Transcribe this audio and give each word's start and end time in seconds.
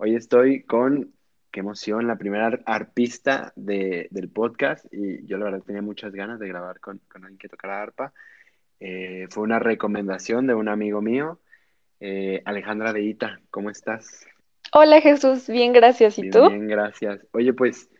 Hoy 0.00 0.14
estoy 0.14 0.62
con, 0.62 1.12
qué 1.50 1.58
emoción, 1.58 2.06
la 2.06 2.14
primera 2.14 2.60
arpista 2.66 3.52
del 3.56 4.30
podcast 4.32 4.86
y 4.92 5.26
yo 5.26 5.38
la 5.38 5.46
verdad 5.46 5.62
tenía 5.66 5.82
muchas 5.82 6.12
ganas 6.12 6.38
de 6.38 6.46
grabar 6.46 6.78
con, 6.78 7.00
alguien 7.14 7.36
que 7.36 7.48
tocara 7.48 7.82
arpa. 7.82 8.12
Eh, 8.78 9.26
fue 9.28 9.42
una 9.42 9.58
recomendación 9.58 10.46
de 10.46 10.54
un 10.54 10.68
amigo 10.68 11.02
mío 11.02 11.40
eh, 11.98 12.42
Alejandra 12.44 12.92
de 12.92 13.02
Ita, 13.02 13.40
¿cómo 13.50 13.70
estás? 13.70 14.24
Hola 14.72 15.00
Jesús, 15.00 15.48
bien, 15.48 15.72
gracias. 15.72 16.16
¿Y 16.16 16.30
tú? 16.30 16.48
Bien, 16.48 16.68
gracias. 16.68 17.26
Oye, 17.32 17.52
pues, 17.52 17.90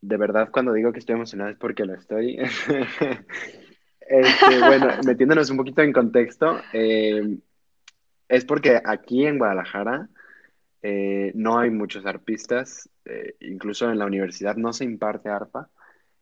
de 0.00 0.16
verdad, 0.16 0.48
cuando 0.50 0.72
digo 0.72 0.90
que 0.90 1.00
estoy 1.00 1.16
emocionada 1.16 1.50
es 1.50 1.58
porque 1.58 1.84
lo 1.84 1.94
estoy. 1.94 2.38
Este, 4.04 4.58
bueno, 4.58 4.88
metiéndonos 5.06 5.48
un 5.48 5.56
poquito 5.56 5.80
en 5.80 5.92
contexto, 5.92 6.60
eh, 6.74 7.38
es 8.28 8.44
porque 8.44 8.78
aquí 8.84 9.24
en 9.24 9.38
Guadalajara 9.38 10.08
eh, 10.82 11.32
no 11.34 11.58
hay 11.58 11.70
muchos 11.70 12.06
arpistas, 12.06 12.88
incluso 13.40 13.90
en 13.90 13.98
la 13.98 14.06
universidad 14.06 14.56
no 14.56 14.72
se 14.72 14.84
imparte 14.84 15.28
arpa, 15.28 15.70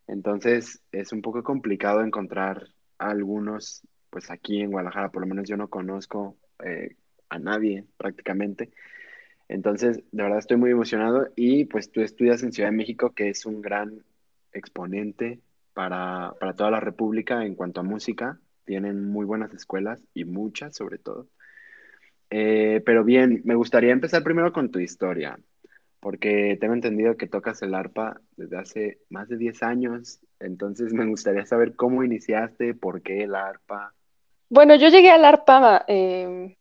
entonces 0.07 0.83
es 0.93 1.13
un 1.13 1.23
poco 1.23 1.43
complicado 1.43 2.03
encontrar 2.03 2.69
algunos, 2.99 3.83
pues 4.11 4.31
aquí 4.31 4.61
en 4.61 4.71
Guadalajara, 4.71 5.11
por 5.11 5.23
lo 5.23 5.29
menos 5.29 5.49
yo 5.49 5.57
no 5.57 5.69
conozco 5.69 6.37
a 7.29 7.39
nadie 7.39 7.87
prácticamente. 7.97 8.71
Entonces, 9.51 10.05
de 10.13 10.23
verdad 10.23 10.39
estoy 10.39 10.59
muy 10.59 10.71
emocionado 10.71 11.29
y 11.35 11.65
pues 11.65 11.91
tú 11.91 12.03
estudias 12.03 12.45
en 12.45 12.53
Ciudad 12.53 12.71
de 12.71 12.77
México, 12.77 13.15
que 13.15 13.31
es 13.31 13.47
un 13.47 13.61
gran 13.61 14.05
exponente 14.53 15.41
para, 15.75 16.35
toda 16.57 16.71
la 16.71 16.79
República 16.79 17.45
en 17.45 17.57
cuanto 17.57 17.81
a 17.81 17.83
música. 17.83 18.39
Tienen 18.65 19.11
muy 19.11 19.27
buenas 19.27 19.53
escuelas 19.53 20.01
y 20.15 20.25
muchas 20.25 20.77
sobre 20.77 20.99
todo. 20.99 21.27
Eh, 22.31 22.81
pero 22.87 23.05
bien, 23.05 23.43
me 23.45 23.57
gustaría 23.57 23.93
empezar 23.93 24.23
primero 24.23 24.53
con 24.53 24.71
tu 24.71 24.79
historia, 24.79 25.39
porque 25.99 26.57
tengo 26.61 26.75
entendido 26.75 27.17
que 27.17 27.27
tocas 27.27 27.61
el 27.63 27.75
arpa 27.75 28.21
desde 28.37 28.59
hace 28.59 28.99
más 29.11 29.29
de 29.29 29.37
10 29.37 29.63
años, 29.65 30.21
entonces 30.39 30.93
me 30.93 31.07
gustaría 31.07 31.45
saber 31.45 31.75
cómo 31.75 32.05
iniciaste, 32.05 32.75
por 32.75 33.03
qué 33.03 33.25
el 33.25 33.35
arpa. 33.35 33.93
Bueno, 34.49 34.77
yo 34.77 34.89
llegué 34.89 35.11
al 35.11 35.25
arpa 35.25 35.85
eh, 35.89 36.57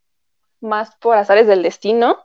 más 0.59 0.95
por 0.97 1.17
azares 1.17 1.47
del 1.47 1.63
destino, 1.63 2.17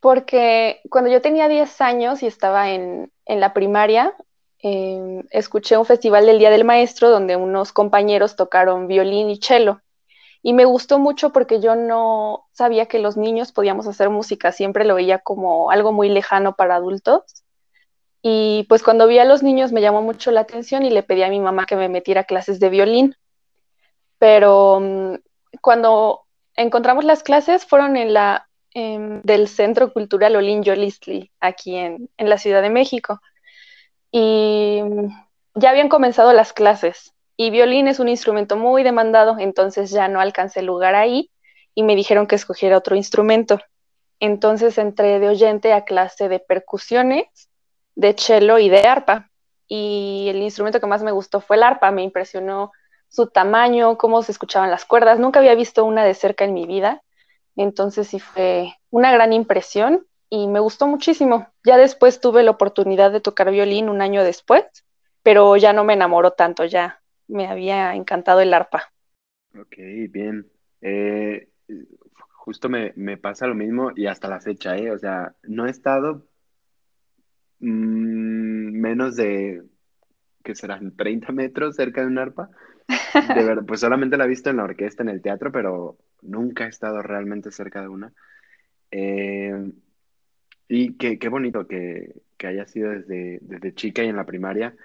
porque 0.00 0.80
cuando 0.90 1.10
yo 1.10 1.22
tenía 1.22 1.48
10 1.48 1.80
años 1.80 2.22
y 2.22 2.26
estaba 2.26 2.70
en, 2.70 3.10
la 3.26 3.52
primaria, 3.54 4.14
em, 4.58 5.22
escuché 5.30 5.76
un 5.76 5.86
festival 5.86 6.26
del 6.26 6.38
Día 6.38 6.50
del 6.50 6.64
Maestro 6.64 7.10
donde 7.10 7.36
unos 7.36 7.72
compañeros 7.72 8.36
tocaron 8.36 8.86
violín 8.86 9.30
y 9.30 9.36
cello. 9.36 9.80
Y 10.46 10.52
me 10.52 10.64
gustó 10.64 11.00
mucho 11.00 11.32
porque 11.32 11.58
yo 11.58 11.74
no 11.74 12.46
sabía 12.52 12.86
que 12.86 13.00
los 13.00 13.16
niños 13.16 13.50
podíamos 13.50 13.88
hacer 13.88 14.10
música, 14.10 14.52
siempre 14.52 14.84
lo 14.84 14.94
veía 14.94 15.18
como 15.18 15.72
algo 15.72 15.92
muy 15.92 16.08
lejano 16.08 16.54
para 16.54 16.76
adultos. 16.76 17.42
Y 18.22 18.64
pues 18.68 18.84
cuando 18.84 19.08
vi 19.08 19.18
a 19.18 19.24
los 19.24 19.42
niños 19.42 19.72
me 19.72 19.80
llamó 19.80 20.02
mucho 20.02 20.30
la 20.30 20.42
atención 20.42 20.84
y 20.84 20.90
le 20.90 21.02
pedí 21.02 21.24
a 21.24 21.30
mi 21.30 21.40
mamá 21.40 21.66
que 21.66 21.74
me 21.74 21.88
metiera 21.88 22.22
clases 22.22 22.60
de 22.60 22.68
violín. 22.68 23.16
Pero 24.20 24.78
mm, 24.80 25.14
cuando 25.60 26.26
encontramos 26.54 27.04
las 27.04 27.24
clases 27.24 27.66
fueron 27.66 27.96
en 27.96 28.14
la 28.14 28.48
em, 28.72 29.22
del 29.22 29.48
Centro 29.48 29.92
Cultural 29.92 30.36
Olin 30.36 30.62
Yolistli, 30.62 31.32
aquí 31.40 31.74
en, 31.74 32.08
la 32.18 32.38
Ciudad 32.38 32.62
de 32.62 32.70
México. 32.70 33.20
Y 34.12 34.80
mm, 34.80 35.08
ya 35.56 35.70
habían 35.70 35.88
comenzado 35.88 36.32
las 36.32 36.52
clases. 36.52 37.15
Y 37.36 37.50
violín 37.50 37.86
es 37.88 38.00
un 38.00 38.08
instrumento 38.08 38.56
muy 38.56 38.82
demandado, 38.82 39.38
entonces 39.38 39.90
ya 39.90 40.08
no 40.08 40.20
alcancé 40.20 40.62
lugar 40.62 40.94
ahí 40.94 41.30
y 41.74 41.82
me 41.82 41.94
dijeron 41.94 42.26
que 42.26 42.36
escogiera 42.36 42.78
otro 42.78 42.96
instrumento. 42.96 43.60
Entonces 44.20 44.78
entré 44.78 45.18
de 45.18 45.28
oyente 45.28 45.72
a 45.74 45.84
clase 45.84 46.28
de 46.28 46.38
percusiones, 46.38 47.26
de 47.94 48.14
cello 48.14 48.58
y 48.58 48.70
de 48.70 48.80
arpa. 48.80 49.30
Y 49.68 50.28
el 50.30 50.42
instrumento 50.42 50.80
que 50.80 50.86
más 50.86 51.02
me 51.02 51.12
gustó 51.12 51.40
fue 51.40 51.56
el 51.56 51.64
arpa, 51.64 51.90
me 51.90 52.02
impresionó 52.02 52.72
su 53.08 53.26
tamaño, 53.26 53.98
cómo 53.98 54.22
se 54.22 54.32
escuchaban 54.32 54.70
las 54.70 54.84
cuerdas. 54.84 55.18
Nunca 55.18 55.40
había 55.40 55.54
visto 55.54 55.84
una 55.84 56.04
de 56.04 56.14
cerca 56.14 56.44
en 56.44 56.54
mi 56.54 56.66
vida, 56.66 57.02
entonces 57.56 58.08
sí 58.08 58.20
fue 58.20 58.74
una 58.90 59.12
gran 59.12 59.32
impresión 59.32 60.06
y 60.30 60.46
me 60.46 60.60
gustó 60.60 60.86
muchísimo. 60.86 61.48
Ya 61.64 61.76
después 61.76 62.20
tuve 62.20 62.42
la 62.42 62.52
oportunidad 62.52 63.10
de 63.10 63.20
tocar 63.20 63.50
violín 63.50 63.88
un 63.88 64.00
año 64.00 64.24
después, 64.24 64.64
pero 65.22 65.56
ya 65.56 65.72
no 65.72 65.84
me 65.84 65.94
enamoró 65.94 66.32
tanto, 66.32 66.64
ya 66.64 67.00
me 67.28 67.46
había 67.46 67.94
encantado 67.94 68.40
el 68.40 68.54
arpa. 68.54 68.92
Ok, 69.58 69.76
bien. 70.10 70.46
Eh, 70.80 71.48
justo 72.32 72.68
me, 72.68 73.16
pasa 73.16 73.46
lo 73.46 73.54
mismo 73.54 73.90
y 73.96 74.06
hasta 74.06 74.28
la 74.28 74.40
fecha, 74.40 74.76
¿eh? 74.76 74.90
O 74.90 74.98
sea, 74.98 75.34
no 75.42 75.66
he 75.66 75.70
estado 75.70 76.26
mm, 77.60 78.80
menos 78.80 79.16
de, 79.16 79.62
¿qué 80.44 80.54
serán? 80.54 80.94
30 80.96 81.32
metros 81.32 81.76
cerca 81.76 82.02
de 82.02 82.06
un 82.06 82.18
arpa. 82.18 82.50
De 83.14 83.44
verdad, 83.44 83.64
pues 83.66 83.80
solamente 83.80 84.16
la 84.16 84.24
he 84.24 84.28
visto 84.28 84.50
en 84.50 84.58
la 84.58 84.64
orquesta, 84.64 85.02
en 85.02 85.08
el 85.08 85.22
teatro, 85.22 85.50
pero 85.50 85.98
nunca 86.22 86.66
he 86.66 86.68
estado 86.68 87.02
realmente 87.02 87.50
cerca 87.50 87.80
de 87.80 87.88
una. 87.88 88.12
Eh, 88.90 89.72
y 90.68 90.96
qué, 90.96 91.18
qué 91.18 91.28
bonito 91.28 91.66
que, 91.66 92.22
que, 92.36 92.46
haya 92.46 92.66
sido 92.66 92.90
desde, 92.90 93.38
desde 93.42 93.74
chica 93.74 94.04
y 94.04 94.08
en 94.08 94.16
la 94.16 94.26
primaria. 94.26 94.76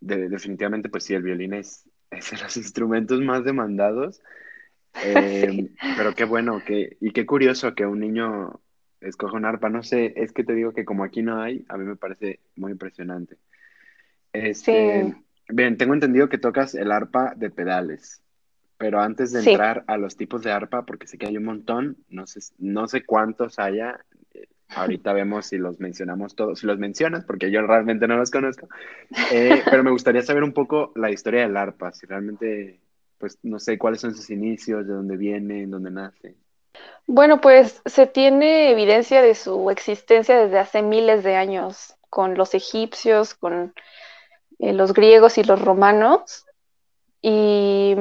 Definitivamente, 0.00 0.88
pues 0.88 1.04
sí, 1.04 1.14
el 1.14 1.22
violín 1.22 1.54
es, 1.54 1.88
es 2.10 2.30
de 2.30 2.38
los 2.38 2.56
instrumentos 2.56 3.20
más 3.20 3.44
demandados. 3.44 4.20
Eh, 5.04 5.70
pero 5.96 6.14
qué 6.14 6.24
bueno, 6.24 6.62
que, 6.64 6.96
y 7.00 7.12
qué 7.12 7.26
curioso 7.26 7.74
que 7.74 7.86
un 7.86 8.00
niño 8.00 8.60
escoja 9.00 9.36
un 9.36 9.44
arpa. 9.44 9.68
No 9.68 9.82
sé, 9.82 10.14
es 10.16 10.32
que 10.32 10.44
te 10.44 10.54
digo 10.54 10.72
que 10.72 10.84
como 10.84 11.04
aquí 11.04 11.22
no 11.22 11.40
hay, 11.40 11.64
a 11.68 11.76
mí 11.76 11.84
me 11.84 11.96
parece 11.96 12.40
muy 12.56 12.72
impresionante. 12.72 13.36
Este, 14.32 15.04
sí. 15.04 15.14
Bien, 15.50 15.78
tengo 15.78 15.94
entendido 15.94 16.28
que 16.28 16.36
tocas 16.36 16.74
el 16.74 16.92
arpa 16.92 17.32
de 17.34 17.50
pedales, 17.50 18.22
pero 18.76 19.00
antes 19.00 19.32
de 19.32 19.38
entrar 19.40 19.82
a 19.86 19.96
los 19.96 20.16
tipos 20.16 20.42
de 20.42 20.52
arpa, 20.52 20.84
porque 20.84 21.06
sé 21.06 21.16
que 21.16 21.26
hay 21.26 21.38
un 21.38 21.44
montón, 21.44 21.96
no 22.10 22.26
sé, 22.26 22.40
no 22.58 22.86
sé 22.86 23.04
cuántos 23.04 23.58
haya, 23.58 24.04
ahorita 24.74 25.12
vemos 25.12 25.46
si 25.46 25.58
los 25.58 25.80
mencionamos 25.80 26.34
todos, 26.34 26.60
si 26.60 26.66
los 26.66 26.78
mencionas, 26.78 27.24
porque 27.24 27.50
yo 27.50 27.62
realmente 27.62 28.06
no 28.06 28.16
los 28.16 28.30
conozco, 28.30 28.68
eh, 29.32 29.62
pero 29.70 29.82
me 29.82 29.90
gustaría 29.90 30.22
saber 30.22 30.42
un 30.42 30.52
poco 30.52 30.92
la 30.94 31.10
historia 31.10 31.42
del 31.42 31.56
arpa, 31.56 31.92
si 31.92 32.06
realmente, 32.06 32.80
pues 33.18 33.38
no 33.42 33.58
sé 33.58 33.78
cuáles 33.78 34.00
son 34.00 34.14
sus 34.14 34.30
inicios, 34.30 34.86
de 34.86 34.94
dónde 34.94 35.16
viene, 35.16 35.66
dónde 35.66 35.90
nace. 35.90 36.36
Bueno, 37.06 37.40
pues 37.40 37.80
se 37.86 38.06
tiene 38.06 38.70
evidencia 38.70 39.22
de 39.22 39.34
su 39.34 39.70
existencia 39.70 40.38
desde 40.38 40.58
hace 40.58 40.82
miles 40.82 41.24
de 41.24 41.36
años, 41.36 41.94
con 42.10 42.36
los 42.36 42.54
egipcios, 42.54 43.34
con 43.34 43.74
eh, 44.58 44.72
los 44.72 44.92
griegos 44.92 45.38
y 45.38 45.44
los 45.44 45.60
romanos. 45.60 46.46
Y 47.22 47.96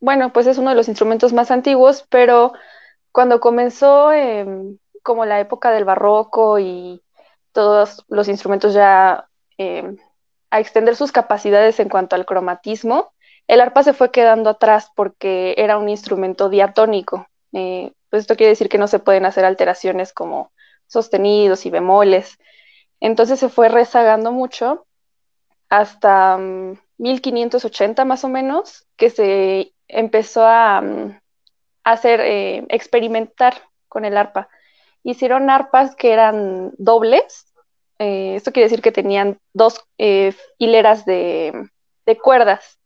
bueno, 0.00 0.32
pues 0.32 0.46
es 0.46 0.58
uno 0.58 0.70
de 0.70 0.76
los 0.76 0.88
instrumentos 0.88 1.32
más 1.32 1.50
antiguos, 1.50 2.04
pero 2.10 2.52
cuando 3.12 3.40
comenzó 3.40 4.12
em, 4.12 4.76
como 5.04 5.24
la 5.26 5.38
época 5.38 5.70
del 5.70 5.84
barroco 5.84 6.58
y 6.58 7.00
todos 7.52 8.04
los 8.08 8.26
instrumentos 8.26 8.74
ya 8.74 9.28
em, 9.58 9.96
a 10.50 10.58
extender 10.58 10.96
sus 10.96 11.12
capacidades 11.12 11.78
en 11.78 11.88
cuanto 11.88 12.16
al 12.16 12.26
cromatismo, 12.26 13.12
el 13.46 13.60
arpa 13.60 13.84
se 13.84 13.92
fue 13.92 14.10
quedando 14.10 14.50
atrás 14.50 14.90
porque 14.96 15.54
era 15.58 15.78
un 15.78 15.88
instrumento 15.88 16.48
diatónico. 16.48 17.28
Eh, 17.52 17.92
pues 18.10 18.22
esto 18.22 18.36
quiere 18.36 18.50
decir 18.50 18.68
que 18.68 18.78
no 18.78 18.88
se 18.88 18.98
pueden 18.98 19.26
hacer 19.26 19.44
alteraciones 19.44 20.12
como 20.12 20.50
sostenidos 20.86 21.66
y 21.66 21.70
bemoles. 21.70 22.38
Entonces 23.00 23.38
se 23.38 23.48
fue 23.48 23.68
rezagando 23.68 24.32
mucho 24.32 24.86
hasta 25.68 26.38
1580 26.98 28.04
mm, 28.04 28.08
más 28.08 28.24
o 28.24 28.28
menos, 28.28 28.86
que 28.96 29.10
se 29.10 29.72
empezó 29.86 30.46
a, 30.46 30.80
mm, 30.80 31.20
hacer, 31.84 32.20
eh, 32.20 32.64
experimentar 32.70 33.54
con 33.88 34.04
el 34.04 34.16
arpa. 34.16 34.48
Hicieron 35.04 35.50
arpas 35.50 35.94
que 35.94 36.12
eran 36.12 36.72
dobles, 36.78 37.54
eh, 37.98 38.34
esto 38.34 38.52
quiere 38.52 38.66
decir 38.66 38.82
que 38.82 38.92
tenían 38.92 39.38
dos 39.52 39.84
eh, 39.98 40.34
hileras 40.58 41.04
de, 41.04 41.68
cuerdas. 42.22 42.78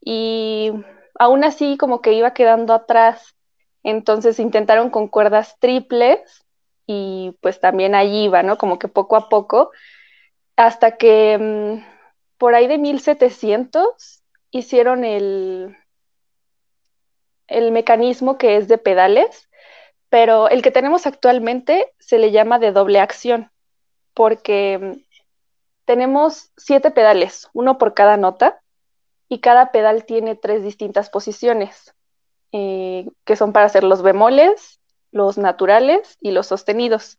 Y 0.00 0.72
aún 1.18 1.44
así 1.44 1.76
como 1.76 2.00
que 2.02 2.12
iba 2.12 2.34
quedando 2.34 2.74
atrás, 2.74 3.34
entonces 3.82 4.38
intentaron 4.38 4.90
con 4.90 5.08
cuerdas 5.08 5.56
triples 5.60 6.44
y 6.86 7.36
pues 7.40 7.60
también 7.60 7.94
allí 7.94 8.24
iba, 8.24 8.42
¿no? 8.42 8.58
Como 8.58 8.78
que 8.78 8.88
poco 8.88 9.16
a 9.16 9.28
poco, 9.28 9.70
hasta 10.56 10.96
que 10.96 11.38
mm, 11.38 11.84
por 12.38 12.54
ahí 12.54 12.66
de 12.66 12.78
1700 12.78 14.22
hicieron 14.50 15.04
el, 15.04 15.76
el 17.48 17.72
mecanismo 17.72 18.38
que 18.38 18.56
es 18.56 18.68
de 18.68 18.78
pedales, 18.78 19.47
pero 20.10 20.48
el 20.48 20.62
que 20.62 20.70
tenemos 20.70 21.06
actualmente 21.06 21.92
se 21.98 22.18
le 22.18 22.30
llama 22.30 22.58
de 22.58 22.72
doble 22.72 23.00
acción, 23.00 23.50
porque 24.14 25.04
tenemos 25.84 26.50
siete 26.56 26.90
pedales, 26.90 27.48
uno 27.52 27.78
por 27.78 27.94
cada 27.94 28.16
nota, 28.16 28.60
y 29.28 29.40
cada 29.40 29.70
pedal 29.72 30.04
tiene 30.04 30.34
tres 30.34 30.62
distintas 30.62 31.10
posiciones, 31.10 31.94
eh, 32.52 33.06
que 33.24 33.36
son 33.36 33.52
para 33.52 33.66
hacer 33.66 33.84
los 33.84 34.02
bemoles, 34.02 34.80
los 35.12 35.38
naturales 35.38 36.16
y 36.20 36.30
los 36.30 36.46
sostenidos. 36.46 37.18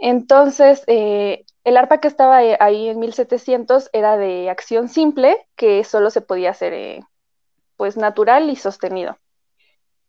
Entonces, 0.00 0.84
eh, 0.86 1.44
el 1.64 1.76
arpa 1.76 1.98
que 1.98 2.08
estaba 2.08 2.44
eh, 2.44 2.56
ahí 2.60 2.88
en 2.88 3.00
1700 3.00 3.90
era 3.92 4.16
de 4.16 4.50
acción 4.50 4.88
simple, 4.88 5.46
que 5.56 5.82
solo 5.84 6.10
se 6.10 6.20
podía 6.20 6.50
hacer 6.50 7.04
pues 7.76 7.96
natural 7.96 8.50
y 8.50 8.56
sostenido. 8.56 9.18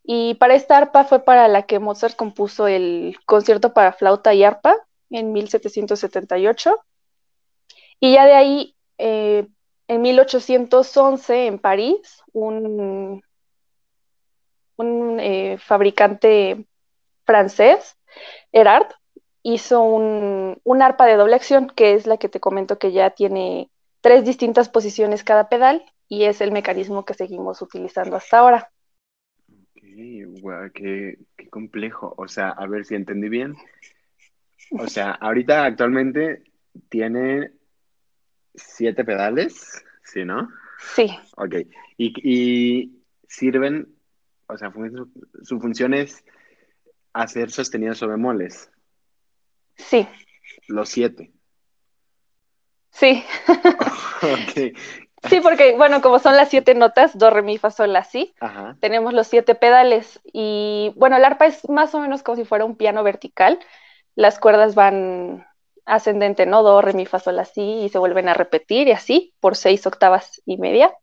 Y 0.02 0.34
para 0.34 0.54
esta 0.54 0.78
arpa 0.78 1.04
fue 1.04 1.24
para 1.24 1.48
la 1.48 1.62
que 1.62 1.78
Mozart 1.78 2.16
compuso 2.16 2.66
el 2.66 3.16
concierto 3.26 3.72
para 3.72 3.92
flauta 3.92 4.34
y 4.34 4.44
arpa 4.44 4.76
en 5.10 5.32
1778. 5.32 6.78
Y 8.00 8.14
ya 8.14 8.26
de 8.26 8.32
ahí, 8.32 8.76
en 8.98 10.02
1811, 10.02 11.46
en 11.46 11.58
París, 11.58 12.22
un, 12.32 13.22
un 14.76 15.20
eh, 15.20 15.58
fabricante 15.58 16.66
francés, 17.24 17.96
Erard, 18.52 18.86
hizo 19.42 19.82
un, 19.82 20.82
arpa 20.82 21.06
de 21.06 21.16
doble 21.16 21.36
acción, 21.36 21.68
que 21.68 21.94
es 21.94 22.06
la 22.06 22.16
que 22.16 22.28
te 22.28 22.40
comento 22.40 22.78
que 22.78 22.92
ya 22.92 23.10
tiene 23.10 23.70
tres 24.00 24.24
distintas 24.24 24.68
posiciones 24.68 25.24
cada 25.24 25.48
pedal 25.48 25.84
y 26.08 26.24
es 26.24 26.40
el 26.40 26.52
mecanismo 26.52 27.04
que 27.04 27.14
seguimos 27.14 27.62
utilizando 27.62 28.16
hasta 28.16 28.38
ahora. 28.38 28.72
Ok, 30.42 30.72
qué, 30.74 31.48
complejo. 31.50 32.14
O 32.16 32.28
sea, 32.28 32.50
a 32.50 32.66
ver 32.66 32.84
si 32.84 32.94
entendí 32.94 33.28
bien. 33.28 33.56
O 34.72 34.86
sea, 34.86 35.12
ahorita 35.12 35.64
actualmente 35.64 36.44
tiene 36.88 37.52
siete 38.54 39.04
pedales, 39.04 39.84
¿sí, 40.04 40.24
no? 40.24 40.48
Sí. 40.94 41.10
Ok. 41.36 41.56
y 41.98 42.96
sirven 43.28 43.94
o 44.50 44.58
sea, 44.58 44.72
su 45.42 45.60
función 45.60 45.94
es 45.94 46.24
hacer 47.12 47.50
sostenidos 47.50 48.02
o 48.02 48.08
bemoles. 48.08 48.70
Sí. 49.76 50.06
Los 50.66 50.88
siete. 50.88 51.32
Sí. 52.90 53.22
Sí, 55.28 55.40
porque, 55.40 55.76
bueno, 55.76 56.00
como 56.00 56.18
son 56.18 56.36
las 56.36 56.48
siete 56.48 56.74
notas, 56.74 57.16
do, 57.16 57.30
re, 57.30 57.42
mi, 57.42 57.58
fa, 57.58 57.70
sol, 57.70 57.92
la, 57.92 58.04
si, 58.04 58.34
tenemos 58.80 59.12
los 59.12 59.26
siete 59.26 59.54
pedales. 59.54 60.20
Y, 60.24 60.92
bueno, 60.96 61.16
el 61.16 61.24
arpa 61.24 61.46
es 61.46 61.68
más 61.68 61.94
o 61.94 62.00
menos 62.00 62.22
como 62.22 62.36
si 62.36 62.44
fuera 62.44 62.64
un 62.64 62.76
piano 62.76 63.02
vertical. 63.02 63.58
Las 64.14 64.38
cuerdas 64.38 64.74
van 64.74 65.46
ascendente, 65.84 66.46
¿no? 66.46 66.62
Do, 66.62 66.80
re, 66.80 66.94
mi, 66.94 67.04
fa, 67.04 67.18
sol, 67.18 67.36
la, 67.36 67.44
si, 67.44 67.82
y 67.82 67.88
se 67.90 67.98
vuelven 67.98 68.28
a 68.28 68.34
repetir 68.34 68.88
y 68.88 68.92
así, 68.92 69.34
por 69.40 69.56
seis 69.56 69.86
octavas 69.86 70.40
y 70.46 70.56
media. 70.56 70.94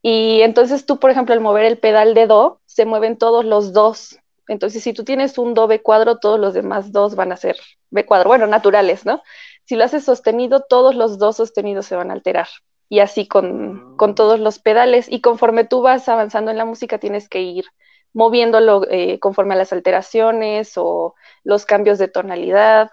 Y 0.00 0.40
entonces 0.42 0.86
tú, 0.86 0.98
por 0.98 1.10
ejemplo, 1.10 1.34
al 1.34 1.40
mover 1.40 1.64
el 1.64 1.78
pedal 1.78 2.14
de 2.14 2.26
Do, 2.26 2.60
se 2.66 2.86
mueven 2.86 3.18
todos 3.18 3.44
los 3.44 3.72
dos. 3.72 4.18
Entonces, 4.46 4.82
si 4.82 4.94
tú 4.94 5.04
tienes 5.04 5.36
un 5.36 5.52
Do 5.52 5.66
B 5.66 5.82
cuadro, 5.82 6.18
todos 6.18 6.40
los 6.40 6.54
demás 6.54 6.92
dos 6.92 7.14
van 7.14 7.32
a 7.32 7.36
ser 7.36 7.56
B 7.90 8.06
cuadro, 8.06 8.28
bueno, 8.28 8.46
naturales, 8.46 9.04
¿no? 9.04 9.22
Si 9.64 9.76
lo 9.76 9.84
haces 9.84 10.04
sostenido, 10.04 10.64
todos 10.66 10.94
los 10.94 11.18
dos 11.18 11.36
sostenidos 11.36 11.84
se 11.84 11.96
van 11.96 12.10
a 12.10 12.14
alterar. 12.14 12.48
Y 12.88 13.00
así 13.00 13.28
con, 13.28 13.96
con 13.96 14.14
todos 14.14 14.40
los 14.40 14.58
pedales. 14.58 15.10
Y 15.10 15.20
conforme 15.20 15.64
tú 15.64 15.82
vas 15.82 16.08
avanzando 16.08 16.50
en 16.50 16.56
la 16.56 16.64
música, 16.64 16.98
tienes 16.98 17.28
que 17.28 17.42
ir 17.42 17.64
moviéndolo 18.12 18.82
eh, 18.90 19.18
conforme 19.18 19.54
a 19.54 19.58
las 19.58 19.72
alteraciones 19.72 20.72
o 20.76 21.14
los 21.44 21.66
cambios 21.66 21.98
de 21.98 22.08
tonalidad. 22.08 22.90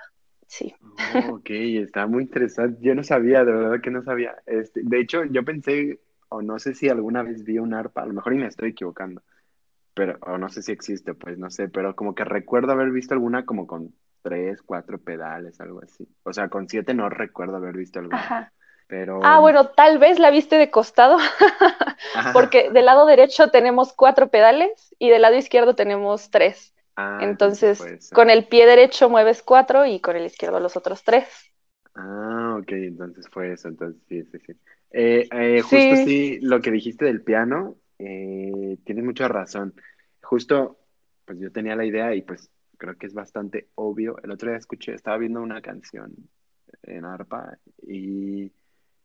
Sí. 0.48 0.76
Oh, 1.14 1.36
ok, 1.36 1.50
está 1.50 2.08
muy 2.08 2.24
interesante. 2.24 2.80
Yo 2.82 2.94
no 2.96 3.04
sabía, 3.04 3.44
de 3.44 3.52
verdad 3.52 3.82
que 3.82 3.92
no 3.92 4.04
sabía. 4.04 4.36
Este, 4.46 4.82
de 4.84 5.00
hecho, 5.00 5.24
yo 5.26 5.44
pensé 5.44 6.00
o 6.30 6.42
no 6.42 6.60
sé 6.60 6.74
si 6.74 6.90
alguna 6.90 7.24
vez 7.24 7.44
vi 7.44 7.60
un 7.60 7.74
arpa, 7.74 8.02
a 8.02 8.06
lo 8.06 8.14
mejor 8.14 8.34
y 8.34 8.38
me 8.38 8.48
estoy 8.48 8.70
equivocando, 8.70 9.22
pero, 9.94 10.18
o 10.22 10.38
no 10.38 10.50
sé 10.50 10.62
si 10.62 10.72
existe, 10.72 11.14
pues 11.14 11.38
no 11.38 11.50
sé, 11.50 11.70
pero 11.70 11.96
como 11.96 12.16
que 12.16 12.26
recuerdo 12.26 12.72
haber 12.74 12.92
visto 12.92 13.14
alguna 13.14 13.46
como 13.46 13.68
con 13.68 13.94
tres, 14.22 14.62
cuatro 14.62 14.98
pedales, 14.98 15.60
algo 15.62 15.82
así. 15.82 16.08
O 16.24 16.34
sea, 16.34 16.50
con 16.50 16.68
siete 16.68 16.94
no 16.94 17.10
recuerdo 17.10 17.58
haber 17.58 17.78
visto 17.78 18.00
alguna. 18.00 18.52
Pero... 18.88 19.20
Ah, 19.24 19.40
bueno, 19.40 19.70
tal 19.70 19.98
vez 19.98 20.20
la 20.20 20.30
viste 20.30 20.58
de 20.58 20.70
costado, 20.70 21.18
porque 22.34 22.70
del 22.70 22.86
lado 22.86 23.06
derecho 23.06 23.50
tenemos 23.50 23.94
cuatro 23.94 24.30
pedales 24.30 24.96
y 25.00 25.10
del 25.10 25.24
lado 25.24 25.36
izquierdo 25.36 25.76
tenemos 25.76 26.30
tres. 26.30 26.74
Ah, 26.96 27.20
entonces, 27.22 28.10
con 28.14 28.30
el 28.30 28.46
pie 28.48 28.66
derecho 28.66 29.10
mueves 29.10 29.42
cuatro 29.42 29.86
y 29.86 30.00
con 30.00 30.16
el 30.16 30.26
izquierdo 30.26 30.60
los 30.60 30.78
otros 30.78 31.04
tres. 31.04 31.28
Ah, 31.96 32.58
ok, 32.60 32.72
entonces 32.72 33.28
fue 33.30 33.54
eso, 33.54 33.68
entonces 33.70 34.02
sí, 34.08 34.24
sí, 34.24 34.38
sí. 34.46 34.54
Eh, 34.92 35.28
eh, 35.32 35.62
justo 35.62 35.96
sí. 36.06 36.40
lo 36.42 36.62
que 36.62 36.72
dijiste 36.72 37.06
del 37.06 37.22
piano, 37.22 37.76
eh, 38.00 38.78
tienes 38.86 39.04
mucha 39.04 39.28
razón. 39.28 39.74
Justo, 40.22 40.80
pues 41.26 41.40
yo 41.40 41.52
tenía 41.52 41.76
la 41.76 41.86
idea 41.86 42.16
y 42.16 42.22
pues 42.22 42.50
creo 42.78 42.96
que 42.98 43.08
es 43.08 43.14
bastante 43.14 43.70
obvio. 43.76 44.18
El 44.24 44.32
otro 44.32 44.50
día 44.50 44.58
escuché, 44.58 44.94
estaba 44.94 45.18
viendo 45.18 45.42
una 45.42 45.62
canción 45.62 46.14
en 46.84 47.06
arpa 47.06 47.58
y, 47.82 48.52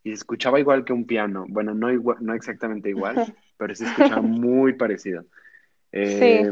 y 0.02 0.12
escuchaba 0.12 0.60
igual 0.60 0.84
que 0.84 0.92
un 0.92 1.06
piano. 1.06 1.46
Bueno, 1.48 1.74
no, 1.74 1.90
igual, 1.90 2.18
no 2.20 2.34
exactamente 2.34 2.88
igual, 2.88 3.14
pero 3.56 3.74
se 3.74 3.84
escuchaba 3.84 4.22
muy 4.22 4.74
parecido. 4.74 5.24
Eh, 5.92 6.50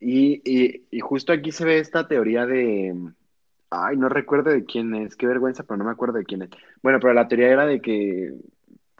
y, 0.00 0.42
y, 0.44 0.86
y 0.90 1.00
justo 1.00 1.32
aquí 1.32 1.50
se 1.52 1.64
ve 1.64 1.78
esta 1.78 2.06
teoría 2.06 2.46
de, 2.46 2.94
Ay, 3.76 3.96
no 3.96 4.08
recuerdo 4.08 4.50
de 4.50 4.64
quién 4.64 4.94
es, 4.94 5.16
qué 5.16 5.26
vergüenza, 5.26 5.64
pero 5.64 5.76
no 5.76 5.84
me 5.84 5.90
acuerdo 5.90 6.18
de 6.18 6.24
quién 6.24 6.42
es. 6.42 6.50
Bueno, 6.82 7.00
pero 7.00 7.12
la 7.12 7.26
teoría 7.26 7.48
era 7.48 7.66
de 7.66 7.80
que 7.80 8.32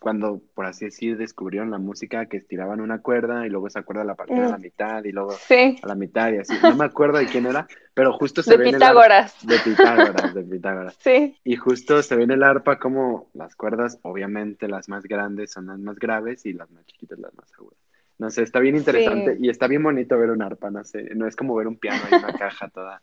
cuando, 0.00 0.42
por 0.54 0.66
así 0.66 0.86
decir, 0.86 1.16
descubrieron 1.16 1.70
la 1.70 1.78
música, 1.78 2.26
que 2.26 2.36
estiraban 2.36 2.80
una 2.80 3.00
cuerda 3.00 3.46
y 3.46 3.50
luego 3.50 3.68
esa 3.68 3.82
cuerda 3.82 4.04
la 4.04 4.14
partían 4.14 4.42
a 4.42 4.48
la 4.50 4.58
mm. 4.58 4.62
mitad 4.62 5.04
y 5.04 5.12
luego 5.12 5.32
a 5.32 5.86
la 5.86 5.94
mitad 5.94 6.32
y 6.32 6.38
así. 6.38 6.54
No 6.62 6.76
me 6.76 6.84
acuerdo 6.84 7.18
de 7.18 7.26
quién 7.26 7.46
era, 7.46 7.66
pero 7.94 8.12
justo 8.12 8.42
se 8.42 8.56
ve 8.56 8.72
Pitágoras. 8.72 9.42
en 9.44 9.50
el 9.50 9.56
arpa. 9.56 9.64
De 9.64 9.70
Pitágoras. 9.70 10.34
De 10.34 10.42
Pitágoras, 10.42 10.96
Sí. 11.00 11.38
Y 11.44 11.56
justo 11.56 12.02
se 12.02 12.16
ve 12.16 12.24
en 12.24 12.32
el 12.32 12.42
arpa 12.42 12.78
como 12.78 13.30
las 13.34 13.56
cuerdas, 13.56 13.98
obviamente 14.02 14.68
las 14.68 14.88
más 14.88 15.04
grandes 15.04 15.52
son 15.52 15.66
las 15.66 15.78
más 15.78 15.98
graves 15.98 16.44
y 16.46 16.52
las 16.52 16.70
más 16.70 16.84
chiquitas 16.86 17.18
las 17.18 17.34
más 17.34 17.52
agudas. 17.54 17.78
No 18.18 18.30
sé, 18.30 18.42
está 18.42 18.60
bien 18.60 18.76
interesante 18.76 19.36
y 19.40 19.48
está 19.48 19.66
bien 19.66 19.82
bonito 19.82 20.18
ver 20.18 20.30
un 20.30 20.42
arpa, 20.42 20.70
no 20.70 20.84
sé, 20.84 21.14
no 21.14 21.26
es 21.26 21.34
como 21.34 21.54
ver 21.56 21.66
un 21.66 21.76
piano 21.76 22.00
en 22.10 22.18
una 22.18 22.32
caja 22.34 22.68
toda 22.68 23.02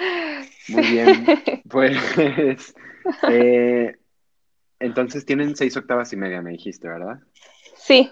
muy 0.68 0.82
bien. 0.82 1.24
Pues, 1.68 1.96
eh, 3.28 3.96
entonces 4.80 5.24
tienen 5.24 5.54
seis 5.54 5.76
octavas 5.76 6.12
y 6.12 6.16
media, 6.16 6.42
me 6.42 6.50
dijiste, 6.50 6.88
¿verdad? 6.88 7.20
Sí. 7.76 8.10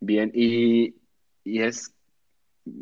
Bien, 0.00 0.30
y, 0.34 0.94
es, 1.44 1.94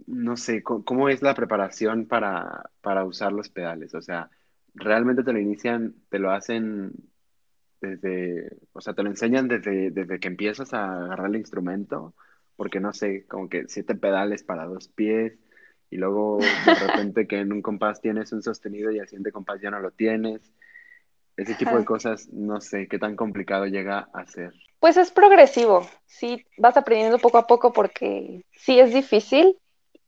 no 0.06 0.36
sé, 0.36 0.62
¿cómo, 0.62 1.08
es 1.08 1.22
la 1.22 1.34
preparación 1.34 2.06
para, 2.06 2.70
para 2.80 3.04
usar 3.04 3.32
los 3.32 3.48
pedales? 3.48 3.94
O 3.94 4.02
sea, 4.02 4.30
¿realmente 4.74 5.22
te 5.22 5.32
lo 5.32 5.38
inician, 5.38 5.94
te 6.08 6.18
lo 6.18 6.30
hacen 6.32 6.92
desde, 7.80 8.56
o 8.72 8.80
sea, 8.80 8.94
te 8.94 9.02
lo 9.02 9.10
enseñan 9.10 9.48
desde, 9.48 9.90
desde 9.90 10.18
que 10.18 10.28
empiezas 10.28 10.72
a 10.72 11.04
agarrar 11.04 11.28
el 11.28 11.36
instrumento? 11.36 12.14
Porque 12.56 12.80
no 12.80 12.92
sé, 12.92 13.26
como 13.26 13.48
que 13.48 13.64
siete 13.68 13.94
pedales 13.94 14.42
para 14.44 14.66
dos 14.66 14.88
pies 14.88 15.38
y 15.90 15.96
luego 15.98 16.38
de 16.38 16.74
repente 16.74 17.26
que 17.26 17.40
en 17.40 17.52
un 17.52 17.60
compás 17.60 18.00
tienes 18.00 18.32
un 18.32 18.42
sostenido 18.42 18.90
y 18.90 18.98
al 18.98 19.08
siguiente 19.08 19.30
compás 19.30 19.60
ya 19.60 19.70
no 19.70 19.78
lo 19.78 19.90
tienes. 19.90 20.40
Ese 21.36 21.54
tipo 21.54 21.76
de 21.76 21.84
cosas, 21.84 22.28
no 22.30 22.60
sé 22.60 22.88
qué 22.88 22.98
tan 22.98 23.16
complicado 23.16 23.66
llega 23.66 24.08
a 24.12 24.26
ser. 24.26 24.52
Pues 24.80 24.96
es 24.96 25.10
progresivo, 25.10 25.86
sí, 26.06 26.44
vas 26.58 26.76
aprendiendo 26.76 27.18
poco 27.18 27.38
a 27.38 27.46
poco 27.46 27.72
porque 27.72 28.44
sí 28.52 28.78
es 28.78 28.92
difícil, 28.92 29.56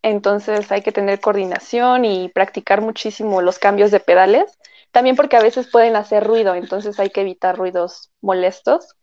entonces 0.03 0.71
hay 0.71 0.83
que 0.83 0.93
tener 0.93 1.21
coordinación 1.21 2.05
y 2.05 2.29
practicar 2.29 2.83
muchísimo 2.83 3.41
los 3.41 3.59
cambios 3.59 3.91
de 3.91 4.01
pedales, 4.01 4.59
también 4.91 5.17
porque 5.17 5.37
a 5.37 5.43
veces 5.43 5.71
pueden 5.71 5.97
hacer 5.97 6.25
ruido, 6.25 6.55
entonces 6.55 7.01
hay 7.01 7.11
que 7.11 7.23
evitar 7.23 7.57
ruidos 7.57 8.11
molestos, 8.21 8.97